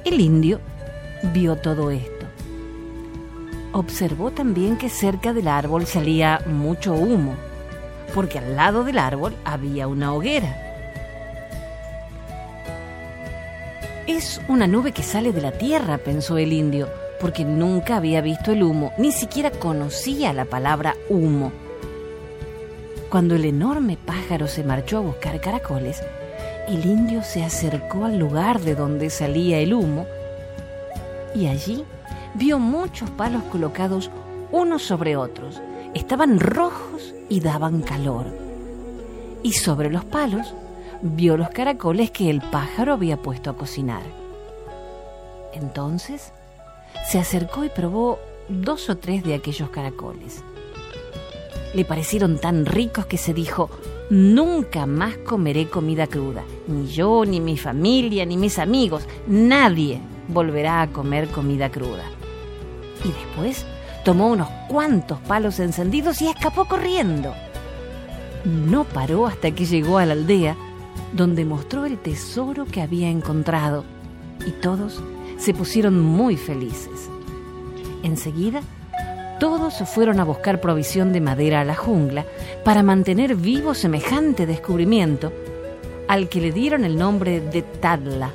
El 0.06 0.20
indio 0.20 0.60
vio 1.34 1.56
todo 1.56 1.92
esto. 1.92 2.26
Observó 3.74 4.32
también 4.32 4.78
que 4.78 4.90
cerca 4.90 5.34
del 5.34 5.48
árbol 5.48 5.86
salía 5.86 6.42
mucho 6.46 6.94
humo, 6.94 7.36
porque 8.14 8.38
al 8.38 8.56
lado 8.56 8.84
del 8.84 9.00
árbol 9.00 9.36
había 9.46 9.88
una 9.88 10.14
hoguera. 10.14 10.56
Es 14.08 14.42
una 14.50 14.68
nube 14.68 14.92
que 14.92 15.04
sale 15.04 15.32
de 15.32 15.42
la 15.42 15.54
tierra, 15.54 15.98
pensó 15.98 16.38
el 16.38 16.52
indio, 16.52 16.90
porque 17.22 17.46
nunca 17.46 17.98
había 17.98 18.20
visto 18.20 18.52
el 18.52 18.64
humo, 18.64 18.92
ni 18.98 19.12
siquiera 19.12 19.52
conocía 19.52 20.34
la 20.34 20.46
palabra 20.46 20.96
humo. 21.08 21.52
Cuando 23.12 23.36
el 23.36 23.46
enorme 23.46 23.96
pájaro 23.96 24.48
se 24.48 24.64
marchó 24.64 24.98
a 24.98 25.02
buscar 25.02 25.40
caracoles, 25.40 26.02
el 26.68 26.84
indio 26.84 27.22
se 27.22 27.44
acercó 27.44 28.06
al 28.06 28.18
lugar 28.18 28.60
de 28.62 28.74
donde 28.74 29.12
salía 29.12 29.60
el 29.60 29.74
humo 29.74 30.08
y 31.36 31.46
allí 31.46 31.86
vio 32.34 32.58
muchos 32.58 33.10
palos 33.12 33.44
colocados 33.44 34.10
unos 34.52 34.82
sobre 34.82 35.16
otros. 35.16 35.62
Estaban 35.94 36.40
rojos 36.40 37.14
y 37.30 37.40
daban 37.40 37.82
calor. 37.82 38.26
Y 39.44 39.54
sobre 39.54 39.92
los 39.92 40.06
palos 40.06 40.56
vio 41.02 41.38
los 41.38 41.50
caracoles 41.50 42.10
que 42.10 42.30
el 42.30 42.42
pájaro 42.42 42.94
había 42.94 43.18
puesto 43.18 43.52
a 43.52 43.58
cocinar. 43.58 44.04
Entonces 45.54 46.34
se 47.10 47.20
acercó 47.20 47.64
y 47.64 47.70
probó 47.70 48.20
dos 48.50 48.90
o 48.90 48.98
tres 48.98 49.24
de 49.24 49.34
aquellos 49.34 49.70
caracoles. 49.70 50.44
Le 51.74 51.86
parecieron 51.86 52.38
tan 52.38 52.66
ricos 52.66 53.06
que 53.06 53.18
se 53.18 53.34
dijo, 53.34 53.70
nunca 54.10 54.86
más 54.86 55.18
comeré 55.18 55.70
comida 55.70 56.08
cruda, 56.08 56.44
ni 56.68 56.88
yo, 56.88 57.24
ni 57.26 57.40
mi 57.40 57.58
familia, 57.58 58.26
ni 58.26 58.36
mis 58.36 58.60
amigos, 58.60 59.08
nadie 59.26 60.02
volverá 60.28 60.82
a 60.82 60.92
comer 60.92 61.30
comida 61.30 61.72
cruda. 61.72 62.04
Y 63.06 63.08
después 63.08 63.66
tomó 64.04 64.28
unos 64.28 64.50
cuantos 64.68 65.20
palos 65.20 65.60
encendidos 65.60 66.22
y 66.22 66.28
escapó 66.28 66.66
corriendo. 66.66 67.34
No 68.44 68.84
paró 68.84 69.28
hasta 69.28 69.52
que 69.52 69.66
llegó 69.66 69.98
a 69.98 70.06
la 70.06 70.14
aldea, 70.14 70.58
donde 71.14 71.46
mostró 71.46 71.86
el 71.86 71.98
tesoro 71.98 72.66
que 72.66 72.82
había 72.82 73.10
encontrado, 73.10 73.86
y 74.46 74.52
todos 74.52 75.02
se 75.42 75.56
pusieron 75.56 76.00
muy 76.00 76.38
felices. 76.38 77.10
Enseguida, 78.04 78.62
todos 79.40 79.74
fueron 79.90 80.20
a 80.20 80.24
buscar 80.24 80.62
provisión 80.62 81.12
de 81.14 81.20
madera 81.20 81.62
a 81.62 81.66
la 81.66 81.76
jungla 81.76 82.26
para 82.64 82.84
mantener 82.84 83.36
vivo 83.36 83.74
semejante 83.74 84.46
descubrimiento, 84.46 85.34
al 86.08 86.30
que 86.30 86.42
le 86.42 86.52
dieron 86.52 86.86
el 86.86 86.96
nombre 86.96 87.42
de 87.42 87.64
Tadla, 87.64 88.32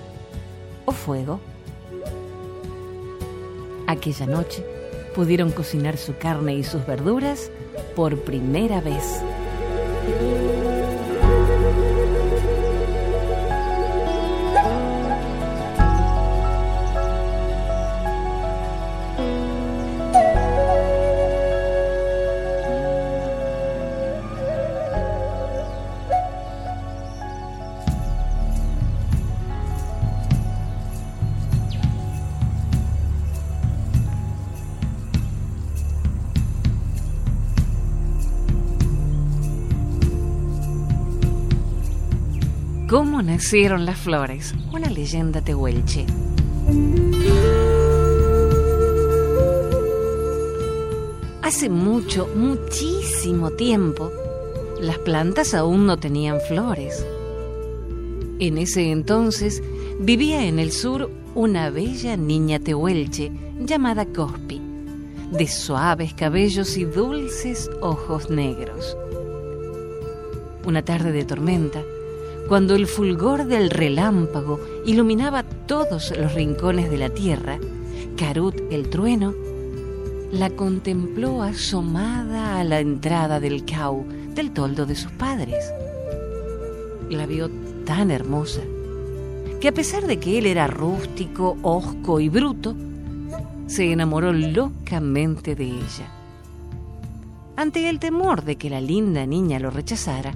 o 0.84 0.92
fuego. 0.92 1.38
Aquella 3.86 4.26
noche 4.26 4.64
pudieron 5.14 5.52
cocinar 5.52 5.98
su 5.98 6.16
carne 6.16 6.56
y 6.56 6.64
sus 6.64 6.84
verduras 6.86 7.52
por 7.94 8.18
primera 8.22 8.80
vez. 8.80 9.22
Nacieron 43.36 43.84
las 43.84 43.98
flores? 43.98 44.54
Una 44.72 44.88
leyenda 44.88 45.42
tehuelche. 45.42 46.06
Hace 51.42 51.68
mucho, 51.68 52.30
muchísimo 52.34 53.50
tiempo, 53.50 54.10
las 54.80 54.96
plantas 55.00 55.52
aún 55.52 55.84
no 55.84 55.98
tenían 55.98 56.40
flores. 56.48 57.04
En 58.38 58.56
ese 58.56 58.90
entonces 58.90 59.62
vivía 60.00 60.46
en 60.46 60.58
el 60.58 60.72
sur 60.72 61.10
una 61.34 61.68
bella 61.68 62.16
niña 62.16 62.58
tehuelche 62.58 63.30
llamada 63.60 64.06
Cospi, 64.06 64.62
de 65.30 65.46
suaves 65.46 66.14
cabellos 66.14 66.78
y 66.78 66.86
dulces 66.86 67.70
ojos 67.82 68.30
negros. 68.30 68.96
Una 70.64 70.82
tarde 70.82 71.12
de 71.12 71.26
tormenta, 71.26 71.82
cuando 72.48 72.74
el 72.74 72.86
fulgor 72.86 73.46
del 73.46 73.70
relámpago 73.70 74.60
iluminaba 74.84 75.42
todos 75.42 76.16
los 76.16 76.34
rincones 76.34 76.90
de 76.90 76.98
la 76.98 77.08
tierra, 77.10 77.58
Carut 78.16 78.54
el 78.70 78.88
trueno 78.88 79.34
la 80.32 80.50
contempló 80.50 81.42
asomada 81.42 82.58
a 82.58 82.64
la 82.64 82.80
entrada 82.80 83.40
del 83.40 83.64
cau 83.64 84.04
del 84.34 84.52
toldo 84.52 84.86
de 84.86 84.94
sus 84.94 85.12
padres. 85.12 85.72
La 87.10 87.26
vio 87.26 87.50
tan 87.84 88.10
hermosa 88.10 88.62
que 89.60 89.68
a 89.68 89.72
pesar 89.72 90.06
de 90.06 90.18
que 90.18 90.38
él 90.38 90.46
era 90.46 90.66
rústico, 90.66 91.56
hosco 91.62 92.20
y 92.20 92.28
bruto, 92.28 92.74
se 93.66 93.92
enamoró 93.92 94.32
locamente 94.32 95.54
de 95.54 95.64
ella. 95.64 96.12
Ante 97.56 97.88
el 97.88 97.98
temor 97.98 98.44
de 98.44 98.56
que 98.56 98.68
la 98.68 98.80
linda 98.80 99.24
niña 99.26 99.58
lo 99.58 99.70
rechazara, 99.70 100.34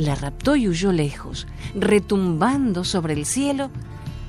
la 0.00 0.14
raptó 0.14 0.56
y 0.56 0.66
huyó 0.66 0.92
lejos, 0.92 1.46
retumbando 1.74 2.84
sobre 2.84 3.12
el 3.12 3.26
cielo 3.26 3.70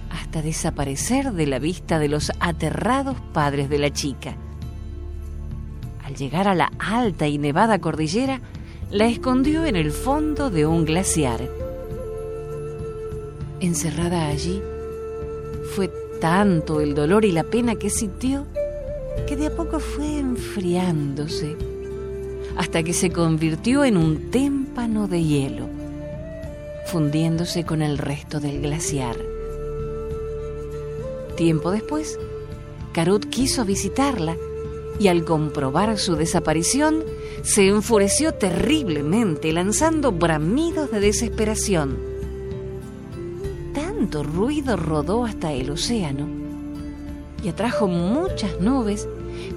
hasta 0.09 0.41
desaparecer 0.41 1.31
de 1.31 1.47
la 1.47 1.59
vista 1.59 1.97
de 1.97 2.09
los 2.09 2.31
aterrados 2.41 3.17
padres 3.33 3.69
de 3.69 3.79
la 3.79 3.91
chica. 3.91 4.35
Al 6.03 6.15
llegar 6.15 6.49
a 6.49 6.55
la 6.55 6.71
alta 6.77 7.27
y 7.27 7.37
nevada 7.37 7.79
cordillera, 7.79 8.41
la 8.89 9.05
escondió 9.05 9.65
en 9.65 9.77
el 9.77 9.91
fondo 9.91 10.49
de 10.49 10.65
un 10.65 10.83
glaciar. 10.83 11.39
Encerrada 13.61 14.27
allí, 14.27 14.61
fue 15.73 15.89
tanto 16.19 16.81
el 16.81 16.95
dolor 16.95 17.23
y 17.23 17.31
la 17.31 17.43
pena 17.43 17.75
que 17.75 17.89
sintió 17.89 18.45
que 19.25 19.37
de 19.37 19.47
a 19.47 19.55
poco 19.55 19.79
fue 19.79 20.17
enfriándose 20.19 21.55
hasta 22.57 22.83
que 22.83 22.91
se 22.91 23.11
convirtió 23.11 23.85
en 23.85 23.95
un 23.95 24.29
de 24.73 25.21
hielo, 25.21 25.67
fundiéndose 26.87 27.65
con 27.65 27.81
el 27.81 27.97
resto 27.97 28.39
del 28.39 28.61
glaciar. 28.61 29.17
Tiempo 31.35 31.71
después, 31.71 32.17
Carut 32.93 33.25
quiso 33.29 33.65
visitarla 33.65 34.37
y 34.97 35.09
al 35.09 35.25
comprobar 35.25 35.99
su 35.99 36.15
desaparición, 36.15 37.03
se 37.43 37.67
enfureció 37.67 38.33
terriblemente, 38.33 39.51
lanzando 39.51 40.13
bramidos 40.13 40.89
de 40.89 41.01
desesperación. 41.01 41.99
Tanto 43.73 44.23
ruido 44.23 44.77
rodó 44.77 45.25
hasta 45.25 45.51
el 45.51 45.69
océano 45.69 46.27
y 47.43 47.49
atrajo 47.49 47.87
muchas 47.87 48.59
nubes 48.61 49.07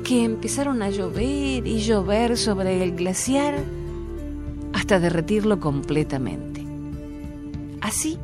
que 0.04 0.24
empezaron 0.24 0.82
a 0.82 0.90
llover 0.90 1.66
y 1.66 1.78
llover 1.78 2.36
sobre 2.36 2.82
el 2.82 2.96
glaciar 2.96 3.62
hasta 4.84 5.00
derretirlo 5.00 5.60
completamente. 5.60 6.62
Así, 7.80 8.18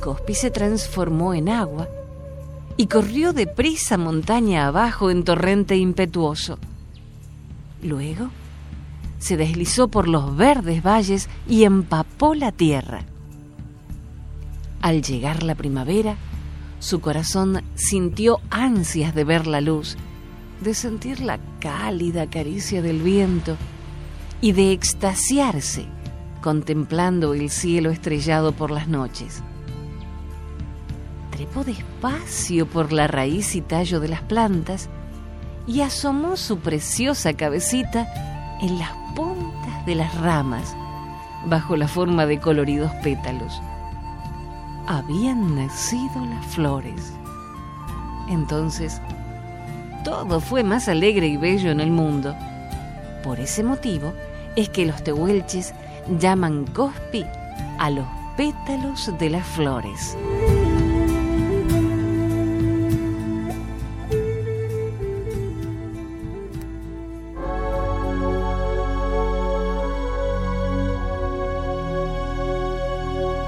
Cospi 0.00 0.32
se 0.32 0.50
transformó 0.50 1.34
en 1.34 1.50
agua 1.50 1.86
y 2.78 2.86
corrió 2.86 3.34
deprisa 3.34 3.98
montaña 3.98 4.68
abajo 4.68 5.10
en 5.10 5.22
torrente 5.22 5.76
impetuoso. 5.76 6.58
Luego, 7.82 8.30
se 9.18 9.36
deslizó 9.36 9.88
por 9.88 10.08
los 10.08 10.34
verdes 10.34 10.82
valles 10.82 11.28
y 11.46 11.64
empapó 11.64 12.34
la 12.34 12.52
tierra. 12.52 13.04
Al 14.80 15.02
llegar 15.02 15.42
la 15.42 15.56
primavera, 15.56 16.16
su 16.78 17.02
corazón 17.02 17.60
sintió 17.74 18.40
ansias 18.48 19.14
de 19.14 19.24
ver 19.24 19.46
la 19.46 19.60
luz 19.60 19.98
de 20.62 20.72
sentir 20.72 21.20
la 21.20 21.38
cálida 21.60 22.30
caricia 22.30 22.80
del 22.80 23.02
viento 23.02 23.58
y 24.40 24.52
de 24.52 24.72
extasiarse 24.72 25.86
contemplando 26.46 27.34
el 27.34 27.50
cielo 27.50 27.90
estrellado 27.90 28.52
por 28.52 28.70
las 28.70 28.86
noches. 28.86 29.42
Trepó 31.32 31.64
despacio 31.64 32.66
por 32.66 32.92
la 32.92 33.08
raíz 33.08 33.56
y 33.56 33.62
tallo 33.62 33.98
de 33.98 34.06
las 34.06 34.22
plantas 34.22 34.88
y 35.66 35.80
asomó 35.80 36.36
su 36.36 36.60
preciosa 36.60 37.32
cabecita 37.32 38.06
en 38.62 38.78
las 38.78 38.92
puntas 39.16 39.86
de 39.86 39.96
las 39.96 40.14
ramas, 40.20 40.76
bajo 41.46 41.76
la 41.76 41.88
forma 41.88 42.26
de 42.26 42.38
coloridos 42.38 42.92
pétalos. 43.02 43.60
Habían 44.86 45.56
nacido 45.56 46.24
las 46.26 46.46
flores. 46.46 47.12
Entonces, 48.28 49.02
todo 50.04 50.38
fue 50.38 50.62
más 50.62 50.88
alegre 50.88 51.26
y 51.26 51.36
bello 51.36 51.72
en 51.72 51.80
el 51.80 51.90
mundo. 51.90 52.36
Por 53.26 53.40
ese 53.40 53.64
motivo 53.64 54.12
es 54.54 54.68
que 54.68 54.86
los 54.86 55.02
tehuelches 55.02 55.74
llaman 56.20 56.64
cospi 56.64 57.24
a 57.76 57.90
los 57.90 58.06
pétalos 58.36 59.10
de 59.18 59.30
las 59.30 59.44
flores. 59.44 60.16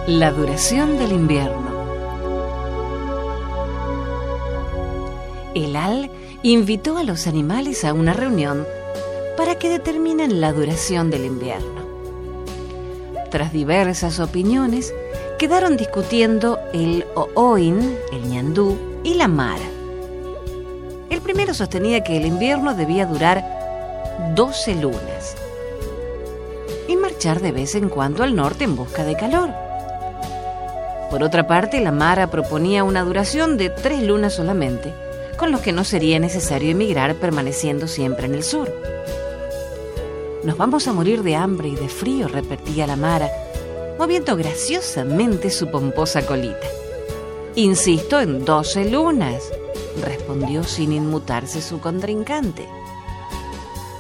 La 0.09 0.33
duración 0.33 0.99
del 0.99 1.13
invierno. 1.13 1.69
El 5.55 5.77
Al 5.77 6.11
invitó 6.43 6.99
a 6.99 7.05
los 7.05 7.29
animales 7.29 7.85
a 7.85 7.93
una 7.93 8.13
reunión 8.13 8.67
para 9.39 9.55
que 9.55 9.69
determinen 9.69 10.41
la 10.41 10.53
duración 10.53 11.13
del 11.13 11.25
invierno. 11.25 11.87
Tras 13.31 13.53
diversas 13.53 14.19
opiniones, 14.19 14.93
quedaron 15.39 15.77
discutiendo 15.77 16.59
el 16.73 17.07
Ooin, 17.15 17.97
el 18.11 18.29
ñandú 18.29 18.77
y 19.05 19.15
la 19.15 19.29
Mara. 19.29 19.63
El 21.09 21.21
primero 21.21 21.55
sostenía 21.55 22.03
que 22.03 22.17
el 22.17 22.27
invierno 22.27 22.75
debía 22.75 23.07
durar 23.07 23.45
12 24.35 24.75
lunas 24.75 25.37
y 26.89 26.97
marchar 26.97 27.41
de 27.41 27.53
vez 27.53 27.77
en 27.77 27.91
cuando 27.91 28.25
al 28.25 28.35
norte 28.35 28.65
en 28.65 28.75
busca 28.75 29.05
de 29.05 29.15
calor. 29.15 29.51
Por 31.13 31.23
otra 31.23 31.47
parte, 31.47 31.81
la 31.81 31.93
Mara 31.93 32.29
proponía 32.29 32.83
una 32.83 33.05
duración 33.05 33.57
de 33.57 33.71
tres 33.71 34.03
lunas 34.03 34.35
solamente, 34.35 34.93
con 35.37 35.53
los 35.53 35.61
que 35.61 35.71
no 35.71 35.85
sería 35.85 36.19
necesario 36.19 36.73
emigrar 36.73 37.15
permaneciendo 37.15 37.87
siempre 37.87 38.27
en 38.27 38.35
el 38.35 38.43
sur. 38.43 38.98
Nos 40.45 40.57
vamos 40.57 40.87
a 40.87 40.93
morir 40.93 41.25
de 41.25 41.35
hambre 41.35 41.69
y 41.69 41.75
de 41.75 41.89
frío, 41.89 42.29
repetía 42.29 42.87
la 42.87 42.95
Mara, 42.95 43.29
moviendo 43.99 44.37
graciosamente 44.37 45.51
su 45.51 45.69
pomposa 45.69 46.25
colita. 46.25 46.67
Insisto 47.57 48.21
en 48.21 48.45
doce 48.45 48.89
lunas, 48.89 49.43
respondió 50.01 50.63
sin 50.63 50.93
inmutarse 50.93 51.61
su 51.61 51.81
contrincante. 51.81 52.69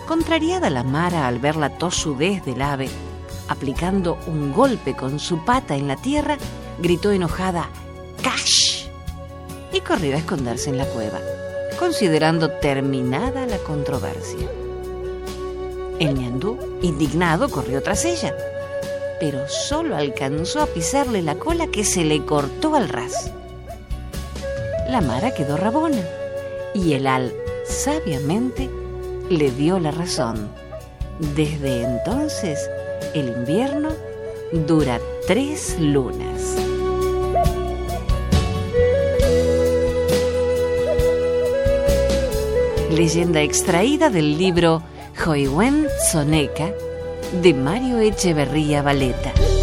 Contrariada 0.06 0.70
la 0.70 0.84
Mara 0.84 1.26
al 1.26 1.40
ver 1.40 1.56
la 1.56 1.76
tosudez 1.76 2.44
del 2.44 2.62
ave, 2.62 2.88
aplicando 3.48 4.16
un 4.28 4.52
golpe 4.52 4.94
con 4.94 5.18
su 5.18 5.44
pata 5.44 5.74
en 5.74 5.88
la 5.88 5.96
tierra, 5.96 6.38
gritó 6.78 7.10
enojada 7.10 7.68
¡Cash! 8.22 8.86
y 9.72 9.80
corrió 9.80 10.14
a 10.14 10.18
esconderse 10.18 10.70
en 10.70 10.78
la 10.78 10.86
cueva, 10.86 11.18
considerando 11.80 12.48
terminada 12.48 13.44
la 13.44 13.58
controversia. 13.58 14.48
El 15.98 16.14
ñandú, 16.14 16.58
indignado, 16.80 17.48
corrió 17.50 17.82
tras 17.82 18.04
ella, 18.04 18.32
pero 19.18 19.48
solo 19.48 19.96
alcanzó 19.96 20.60
a 20.62 20.66
pisarle 20.66 21.22
la 21.22 21.34
cola 21.34 21.66
que 21.66 21.84
se 21.84 22.04
le 22.04 22.24
cortó 22.24 22.76
al 22.76 22.88
ras. 22.88 23.32
La 24.88 25.00
Mara 25.00 25.34
quedó 25.34 25.56
rabona 25.56 26.02
y 26.72 26.92
el 26.92 27.08
Al, 27.08 27.34
sabiamente, 27.66 28.70
le 29.28 29.50
dio 29.50 29.80
la 29.80 29.90
razón. 29.90 30.48
Desde 31.34 31.82
entonces, 31.82 32.70
el 33.14 33.28
invierno 33.28 33.88
dura 34.52 35.00
tres 35.26 35.76
lunas. 35.80 36.54
Leyenda 42.90 43.42
extraída 43.42 44.10
del 44.10 44.38
libro 44.38 44.82
Joiwen 45.28 45.88
Soneca 46.10 46.72
de 47.42 47.52
Mario 47.52 47.98
Echeverría 47.98 48.80
Valeta. 48.80 49.57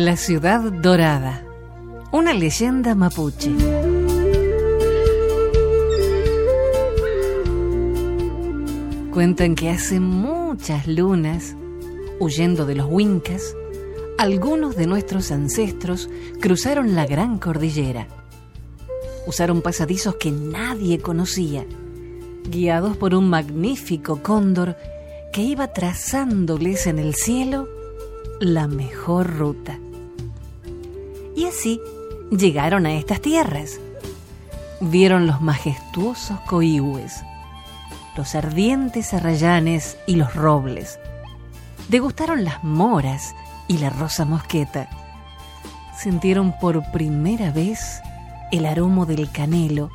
La 0.00 0.16
ciudad 0.16 0.62
dorada. 0.62 1.44
Una 2.10 2.32
leyenda 2.32 2.94
mapuche. 2.94 3.50
Cuentan 9.12 9.54
que 9.54 9.68
hace 9.68 10.00
muchas 10.00 10.86
lunas, 10.86 11.54
huyendo 12.18 12.64
de 12.64 12.76
los 12.76 12.86
huincas, 12.88 13.54
algunos 14.16 14.74
de 14.74 14.86
nuestros 14.86 15.30
ancestros 15.30 16.08
cruzaron 16.40 16.94
la 16.94 17.04
gran 17.04 17.36
cordillera. 17.36 18.08
Usaron 19.26 19.60
pasadizos 19.60 20.14
que 20.14 20.32
nadie 20.32 21.00
conocía, 21.00 21.66
guiados 22.48 22.96
por 22.96 23.14
un 23.14 23.28
magnífico 23.28 24.22
cóndor 24.22 24.78
que 25.30 25.42
iba 25.42 25.74
trazándoles 25.74 26.86
en 26.86 26.98
el 26.98 27.14
cielo 27.14 27.68
la 28.40 28.66
mejor 28.66 29.36
ruta. 29.36 29.78
Y 31.34 31.46
así 31.46 31.80
llegaron 32.30 32.86
a 32.86 32.94
estas 32.94 33.20
tierras. 33.20 33.78
Vieron 34.80 35.26
los 35.26 35.40
majestuosos 35.40 36.40
coihues, 36.40 37.22
los 38.16 38.34
ardientes 38.34 39.12
arrayanes 39.12 39.98
y 40.06 40.16
los 40.16 40.34
robles. 40.34 40.98
Degustaron 41.88 42.44
las 42.44 42.64
moras 42.64 43.34
y 43.68 43.78
la 43.78 43.90
rosa 43.90 44.24
mosqueta. 44.24 44.88
Sintieron 45.98 46.58
por 46.58 46.90
primera 46.92 47.50
vez 47.50 48.00
el 48.52 48.64
aroma 48.64 49.04
del 49.04 49.30
canelo 49.30 49.90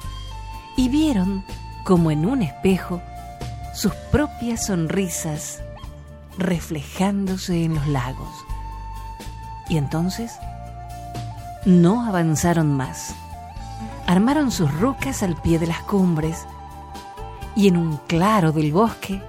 y 0.77 0.89
vieron, 0.89 1.43
como 1.83 2.11
en 2.11 2.25
un 2.25 2.41
espejo, 2.41 3.01
sus 3.73 3.93
propias 4.11 4.67
sonrisas 4.67 5.61
reflejándose 6.37 7.63
en 7.63 7.75
los 7.75 7.87
lagos. 7.87 8.45
Y 9.67 9.77
entonces 9.77 10.37
no 11.65 12.05
avanzaron 12.05 12.75
más. 12.75 13.15
Armaron 14.07 14.51
sus 14.51 14.71
rucas 14.79 15.23
al 15.23 15.35
pie 15.41 15.59
de 15.59 15.67
las 15.67 15.79
cumbres 15.81 16.45
y 17.55 17.67
en 17.67 17.77
un 17.77 17.97
claro 18.07 18.51
del 18.51 18.71
bosque 18.71 19.21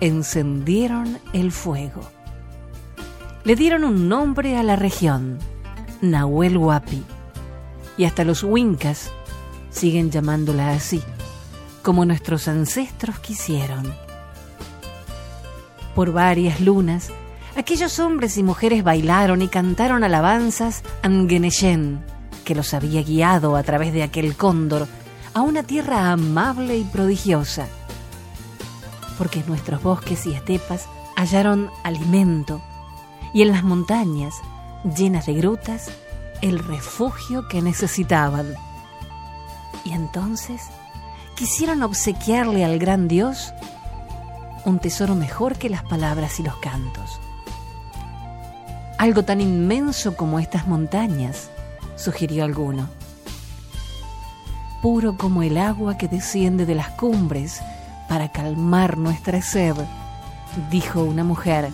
encendieron 0.00 1.18
el 1.32 1.52
fuego. 1.52 2.02
Le 3.44 3.56
dieron 3.56 3.84
un 3.84 4.08
nombre 4.08 4.56
a 4.56 4.62
la 4.62 4.76
región, 4.76 5.38
Nahuel 6.00 6.56
Huapi, 6.56 7.02
y 7.96 8.04
hasta 8.04 8.24
los 8.24 8.42
Huincas 8.42 9.10
siguen 9.70 10.10
llamándola 10.10 10.70
así, 10.70 11.02
como 11.82 12.04
nuestros 12.04 12.48
ancestros 12.48 13.18
quisieron 13.18 13.92
por 15.94 16.12
varias 16.12 16.60
lunas, 16.60 17.10
aquellos 17.56 17.98
hombres 17.98 18.36
y 18.36 18.42
mujeres 18.42 18.84
bailaron 18.84 19.42
y 19.42 19.48
cantaron 19.48 20.04
alabanzas 20.04 20.82
a 21.02 21.08
Ngeneyen, 21.08 22.04
que 22.44 22.54
los 22.54 22.74
había 22.74 23.02
guiado 23.02 23.56
a 23.56 23.62
través 23.62 23.92
de 23.92 24.02
aquel 24.02 24.36
cóndor 24.36 24.86
a 25.34 25.42
una 25.42 25.62
tierra 25.62 26.10
amable 26.10 26.76
y 26.76 26.84
prodigiosa. 26.84 27.66
Porque 29.18 29.40
en 29.40 29.46
nuestros 29.46 29.82
bosques 29.82 30.26
y 30.26 30.32
estepas 30.32 30.86
hallaron 31.16 31.70
alimento 31.84 32.62
y 33.32 33.42
en 33.42 33.48
las 33.48 33.62
montañas, 33.62 34.34
llenas 34.96 35.26
de 35.26 35.34
grutas, 35.34 35.90
el 36.42 36.58
refugio 36.58 37.46
que 37.48 37.62
necesitaban. 37.62 38.54
Y 39.84 39.92
entonces 39.92 40.62
quisieron 41.36 41.82
obsequiarle 41.82 42.64
al 42.64 42.78
gran 42.78 43.08
Dios 43.08 43.52
un 44.64 44.78
tesoro 44.78 45.14
mejor 45.14 45.56
que 45.56 45.70
las 45.70 45.82
palabras 45.84 46.40
y 46.40 46.42
los 46.42 46.56
cantos. 46.56 47.20
Algo 49.00 49.22
tan 49.22 49.40
inmenso 49.40 50.14
como 50.14 50.40
estas 50.40 50.68
montañas, 50.68 51.48
sugirió 51.96 52.44
alguno. 52.44 52.90
Puro 54.82 55.16
como 55.16 55.42
el 55.42 55.56
agua 55.56 55.96
que 55.96 56.06
desciende 56.06 56.66
de 56.66 56.74
las 56.74 56.90
cumbres 56.90 57.62
para 58.10 58.30
calmar 58.30 58.98
nuestra 58.98 59.40
sed, 59.40 59.74
dijo 60.70 61.02
una 61.02 61.24
mujer. 61.24 61.70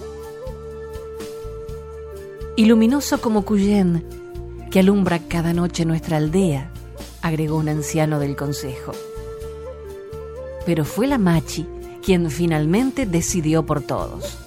Y 2.54 2.66
luminoso 2.66 3.20
como 3.20 3.42
Cuyén, 3.42 4.06
que 4.70 4.78
alumbra 4.78 5.18
cada 5.18 5.52
noche 5.52 5.84
nuestra 5.84 6.18
aldea, 6.18 6.70
agregó 7.22 7.56
un 7.56 7.68
anciano 7.68 8.20
del 8.20 8.36
consejo. 8.36 8.92
Pero 10.64 10.84
fue 10.84 11.08
la 11.08 11.18
Machi 11.18 11.66
quien 12.04 12.30
finalmente 12.30 13.04
decidió 13.04 13.66
por 13.66 13.82
todos. 13.82 14.45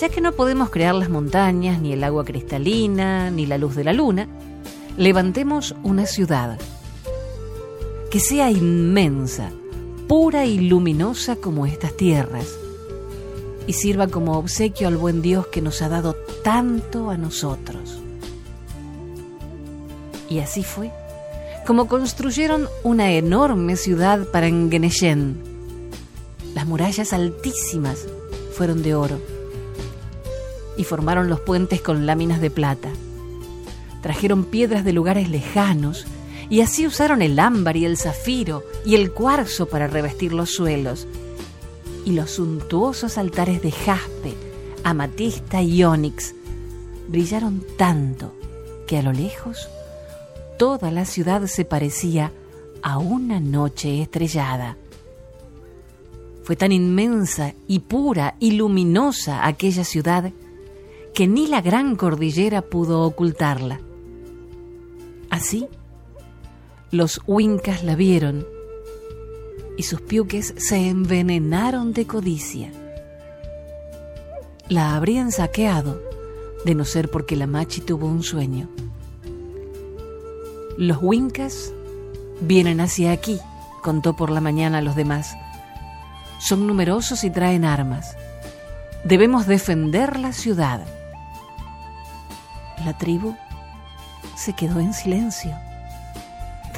Ya 0.00 0.08
que 0.08 0.22
no 0.22 0.32
podemos 0.32 0.70
crear 0.70 0.94
las 0.94 1.10
montañas, 1.10 1.82
ni 1.82 1.92
el 1.92 2.02
agua 2.04 2.24
cristalina, 2.24 3.30
ni 3.30 3.44
la 3.44 3.58
luz 3.58 3.76
de 3.76 3.84
la 3.84 3.92
luna, 3.92 4.28
levantemos 4.96 5.74
una 5.82 6.06
ciudad 6.06 6.58
que 8.10 8.18
sea 8.18 8.50
inmensa, 8.50 9.50
pura 10.08 10.46
y 10.46 10.58
luminosa 10.58 11.36
como 11.36 11.66
estas 11.66 11.94
tierras, 11.98 12.46
y 13.66 13.74
sirva 13.74 14.06
como 14.06 14.38
obsequio 14.38 14.88
al 14.88 14.96
buen 14.96 15.20
Dios 15.20 15.48
que 15.48 15.60
nos 15.60 15.82
ha 15.82 15.90
dado 15.90 16.16
tanto 16.42 17.10
a 17.10 17.18
nosotros. 17.18 18.00
Y 20.30 20.38
así 20.38 20.64
fue, 20.64 20.90
como 21.66 21.88
construyeron 21.88 22.68
una 22.84 23.12
enorme 23.12 23.76
ciudad 23.76 24.26
para 24.32 24.46
Engeneshen. 24.46 25.42
Las 26.54 26.66
murallas 26.66 27.12
altísimas 27.12 28.06
fueron 28.54 28.82
de 28.82 28.94
oro 28.94 29.39
y 30.80 30.84
formaron 30.84 31.28
los 31.28 31.40
puentes 31.40 31.82
con 31.82 32.06
láminas 32.06 32.40
de 32.40 32.50
plata. 32.50 32.88
Trajeron 34.00 34.44
piedras 34.44 34.82
de 34.82 34.94
lugares 34.94 35.28
lejanos 35.28 36.06
y 36.48 36.62
así 36.62 36.86
usaron 36.86 37.20
el 37.20 37.38
ámbar 37.38 37.76
y 37.76 37.84
el 37.84 37.98
zafiro 37.98 38.64
y 38.86 38.94
el 38.94 39.12
cuarzo 39.12 39.68
para 39.68 39.88
revestir 39.88 40.32
los 40.32 40.54
suelos, 40.54 41.06
y 42.06 42.12
los 42.12 42.30
suntuosos 42.30 43.18
altares 43.18 43.60
de 43.60 43.72
jaspe, 43.72 44.32
amatista 44.82 45.60
y 45.60 45.84
ónix 45.84 46.34
brillaron 47.08 47.62
tanto 47.76 48.32
que 48.86 48.96
a 48.96 49.02
lo 49.02 49.12
lejos 49.12 49.68
toda 50.58 50.90
la 50.90 51.04
ciudad 51.04 51.46
se 51.46 51.66
parecía 51.66 52.32
a 52.80 52.96
una 52.96 53.38
noche 53.38 54.00
estrellada. 54.00 54.78
Fue 56.42 56.56
tan 56.56 56.72
inmensa 56.72 57.52
y 57.68 57.80
pura 57.80 58.36
y 58.40 58.52
luminosa 58.52 59.46
aquella 59.46 59.84
ciudad 59.84 60.32
que 61.20 61.28
ni 61.28 61.46
la 61.46 61.60
gran 61.60 61.96
cordillera 61.96 62.62
pudo 62.62 63.02
ocultarla. 63.02 63.78
Así, 65.28 65.68
los 66.90 67.20
huincas 67.26 67.84
la 67.84 67.94
vieron 67.94 68.46
y 69.76 69.82
sus 69.82 70.00
piuques 70.00 70.54
se 70.56 70.88
envenenaron 70.88 71.92
de 71.92 72.06
codicia. 72.06 72.72
La 74.70 74.96
habrían 74.96 75.30
saqueado 75.30 76.00
de 76.64 76.74
no 76.74 76.86
ser 76.86 77.10
porque 77.10 77.36
la 77.36 77.46
machi 77.46 77.82
tuvo 77.82 78.06
un 78.06 78.22
sueño. 78.22 78.70
Los 80.78 81.02
huincas 81.02 81.74
vienen 82.40 82.80
hacia 82.80 83.12
aquí, 83.12 83.38
contó 83.82 84.16
por 84.16 84.30
la 84.30 84.40
mañana 84.40 84.78
a 84.78 84.82
los 84.82 84.96
demás. 84.96 85.36
Son 86.38 86.66
numerosos 86.66 87.24
y 87.24 87.30
traen 87.30 87.66
armas. 87.66 88.16
Debemos 89.04 89.46
defender 89.46 90.18
la 90.18 90.32
ciudad. 90.32 90.86
La 92.84 92.96
tribu 92.96 93.36
se 94.36 94.52
quedó 94.54 94.80
en 94.80 94.94
silencio 94.94 95.54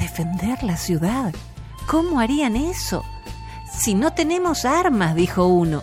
defender 0.03 0.63
la 0.63 0.75
ciudad. 0.75 1.33
¿Cómo 1.87 2.19
harían 2.19 2.55
eso? 2.55 3.03
Si 3.71 3.93
no 3.95 4.13
tenemos 4.13 4.65
armas, 4.65 5.15
dijo 5.15 5.47
uno. 5.47 5.81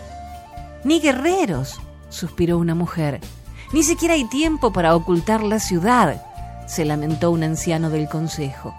Ni 0.83 0.99
guerreros, 0.99 1.79
suspiró 2.09 2.57
una 2.57 2.75
mujer. 2.75 3.19
Ni 3.73 3.83
siquiera 3.83 4.13
hay 4.13 4.25
tiempo 4.25 4.71
para 4.71 4.95
ocultar 4.95 5.43
la 5.43 5.59
ciudad, 5.59 6.23
se 6.67 6.85
lamentó 6.85 7.31
un 7.31 7.43
anciano 7.43 7.89
del 7.89 8.07
consejo. 8.07 8.75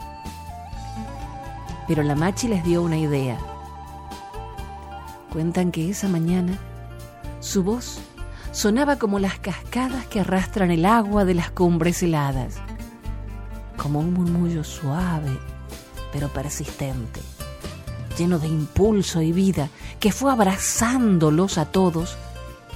Pero 1.88 2.02
la 2.02 2.14
machi 2.14 2.48
les 2.48 2.62
dio 2.64 2.82
una 2.82 2.98
idea. 2.98 3.38
Cuentan 5.32 5.72
que 5.72 5.90
esa 5.90 6.08
mañana 6.08 6.58
su 7.40 7.64
voz 7.64 7.98
sonaba 8.52 8.96
como 8.96 9.18
las 9.18 9.38
cascadas 9.38 10.06
que 10.06 10.20
arrastran 10.20 10.70
el 10.70 10.84
agua 10.84 11.24
de 11.24 11.34
las 11.34 11.50
cumbres 11.50 12.02
heladas 12.02 12.60
como 13.76 13.98
un 13.98 14.12
murmullo 14.12 14.62
suave 14.62 15.38
pero 16.12 16.28
persistente, 16.28 17.20
lleno 18.18 18.38
de 18.38 18.46
impulso 18.46 19.22
y 19.22 19.32
vida, 19.32 19.70
que 19.98 20.12
fue 20.12 20.30
abrazándolos 20.30 21.56
a 21.56 21.64
todos 21.64 22.16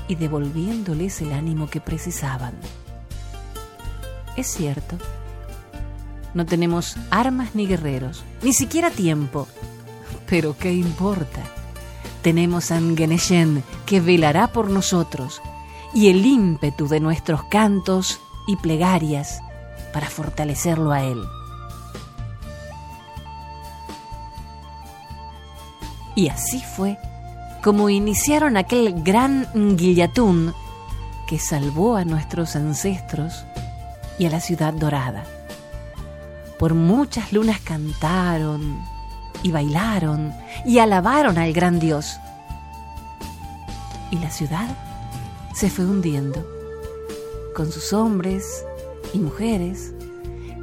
y 0.09 0.15
devolviéndoles 0.15 1.21
el 1.21 1.33
ánimo 1.33 1.69
que 1.69 1.81
precisaban. 1.81 2.55
Es 4.37 4.47
cierto, 4.47 4.97
no 6.33 6.47
tenemos 6.47 6.97
armas 7.11 7.55
ni 7.55 7.67
guerreros, 7.67 8.25
ni 8.43 8.55
siquiera 8.55 8.91
tiempo, 8.91 9.47
pero 10.27 10.57
¿qué 10.59 10.73
importa? 10.73 11.43
Tenemos 12.23 12.71
a 12.71 12.81
Ngeneshen 12.81 13.63
que 13.85 14.01
velará 14.01 14.49
por 14.49 14.71
nosotros 14.71 15.43
y 15.97 16.11
el 16.11 16.27
ímpetu 16.27 16.89
de 16.89 17.01
nuestros 17.01 17.45
cantos 17.45 18.21
y 18.47 18.57
plegarias 18.57 19.41
para 19.95 20.11
fortalecerlo 20.11 20.93
a 20.93 21.03
él. 21.03 21.25
Y 26.15 26.29
así 26.29 26.61
fue 26.61 26.99
como 27.65 27.89
iniciaron 27.89 28.59
aquel 28.59 29.03
gran 29.03 29.49
Guillatún 29.55 30.53
que 31.27 31.39
salvó 31.39 31.97
a 31.97 32.05
nuestros 32.05 32.57
ancestros 32.57 33.47
y 34.19 34.27
a 34.27 34.31
la 34.31 34.41
ciudad 34.41 34.75
dorada. 34.75 35.25
Por 36.59 36.75
muchas 36.75 37.33
lunas 37.33 37.61
cantaron 37.61 38.85
y 39.43 39.51
bailaron 39.51 40.35
y 40.67 40.79
alabaron 40.79 41.39
al 41.39 41.55
gran 41.55 41.79
Dios. 41.79 42.19
Y 44.11 44.19
la 44.19 44.31
ciudad 44.31 44.86
se 45.57 45.71
fue 45.71 45.87
hundiendo, 45.87 46.47
con 47.55 47.73
sus 47.73 47.95
hombres 47.95 48.63
y 49.15 49.19
mujeres, 49.19 49.95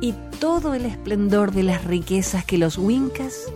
y 0.01 0.13
todo 0.39 0.75
el 0.75 0.86
esplendor 0.86 1.51
de 1.51 1.63
las 1.63 1.84
riquezas 1.84 2.45
que 2.45 2.60
los 2.60 2.77
Wincas 2.77 3.51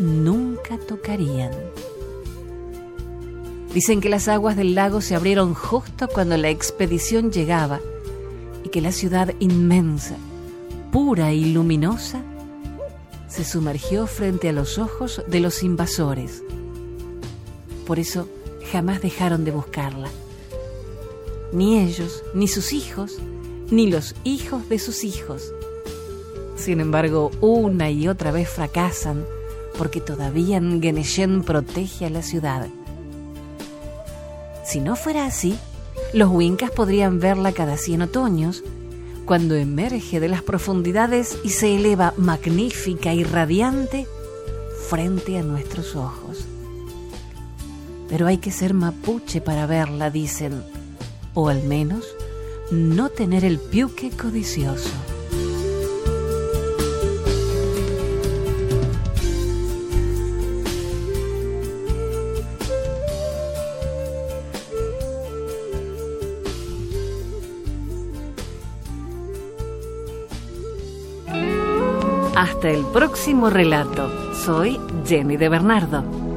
nunca 0.00 0.76
tocarían. 0.78 1.52
Dicen 3.72 4.00
que 4.00 4.08
las 4.08 4.26
aguas 4.26 4.56
del 4.56 4.74
lago 4.74 5.00
se 5.00 5.14
abrieron 5.14 5.54
justo 5.54 6.08
cuando 6.08 6.36
la 6.36 6.50
expedición 6.50 7.30
llegaba 7.30 7.78
y 8.64 8.70
que 8.70 8.80
la 8.80 8.90
ciudad 8.90 9.32
inmensa, 9.38 10.16
pura 10.90 11.32
y 11.32 11.52
luminosa, 11.52 12.20
se 13.28 13.44
sumergió 13.44 14.08
frente 14.08 14.48
a 14.48 14.52
los 14.52 14.78
ojos 14.78 15.22
de 15.28 15.38
los 15.38 15.62
invasores. 15.62 16.42
Por 17.86 18.00
eso 18.00 18.28
jamás 18.72 19.00
dejaron 19.00 19.44
de 19.44 19.52
buscarla. 19.52 20.08
Ni 21.52 21.78
ellos, 21.78 22.22
ni 22.34 22.48
sus 22.48 22.72
hijos, 22.72 23.18
ni 23.70 23.90
los 23.90 24.14
hijos 24.24 24.68
de 24.68 24.78
sus 24.78 25.04
hijos. 25.04 25.52
Sin 26.56 26.80
embargo, 26.80 27.30
una 27.40 27.90
y 27.90 28.08
otra 28.08 28.32
vez 28.32 28.48
fracasan 28.48 29.24
porque 29.78 30.00
todavía 30.00 30.60
Ngeneshen 30.60 31.44
protege 31.44 32.06
a 32.06 32.10
la 32.10 32.22
ciudad. 32.22 32.66
Si 34.64 34.80
no 34.80 34.96
fuera 34.96 35.24
así, 35.24 35.56
los 36.12 36.30
Wincas 36.30 36.70
podrían 36.70 37.20
verla 37.20 37.52
cada 37.52 37.76
cien 37.76 38.02
otoños, 38.02 38.64
cuando 39.24 39.54
emerge 39.54 40.20
de 40.20 40.28
las 40.28 40.42
profundidades 40.42 41.38
y 41.44 41.50
se 41.50 41.76
eleva 41.76 42.14
magnífica 42.16 43.12
y 43.14 43.24
radiante 43.24 44.06
frente 44.88 45.38
a 45.38 45.42
nuestros 45.42 45.94
ojos. 45.96 46.46
Pero 48.08 48.26
hay 48.26 48.38
que 48.38 48.50
ser 48.50 48.72
mapuche 48.72 49.42
para 49.42 49.66
verla, 49.66 50.10
dicen, 50.10 50.62
o 51.40 51.48
al 51.48 51.62
menos 51.62 52.16
no 52.72 53.10
tener 53.10 53.44
el 53.44 53.60
piuque 53.60 54.10
codicioso. 54.10 54.90
Hasta 72.34 72.70
el 72.70 72.84
próximo 72.86 73.48
relato. 73.48 74.10
Soy 74.34 74.80
Jenny 75.06 75.36
de 75.36 75.48
Bernardo. 75.48 76.27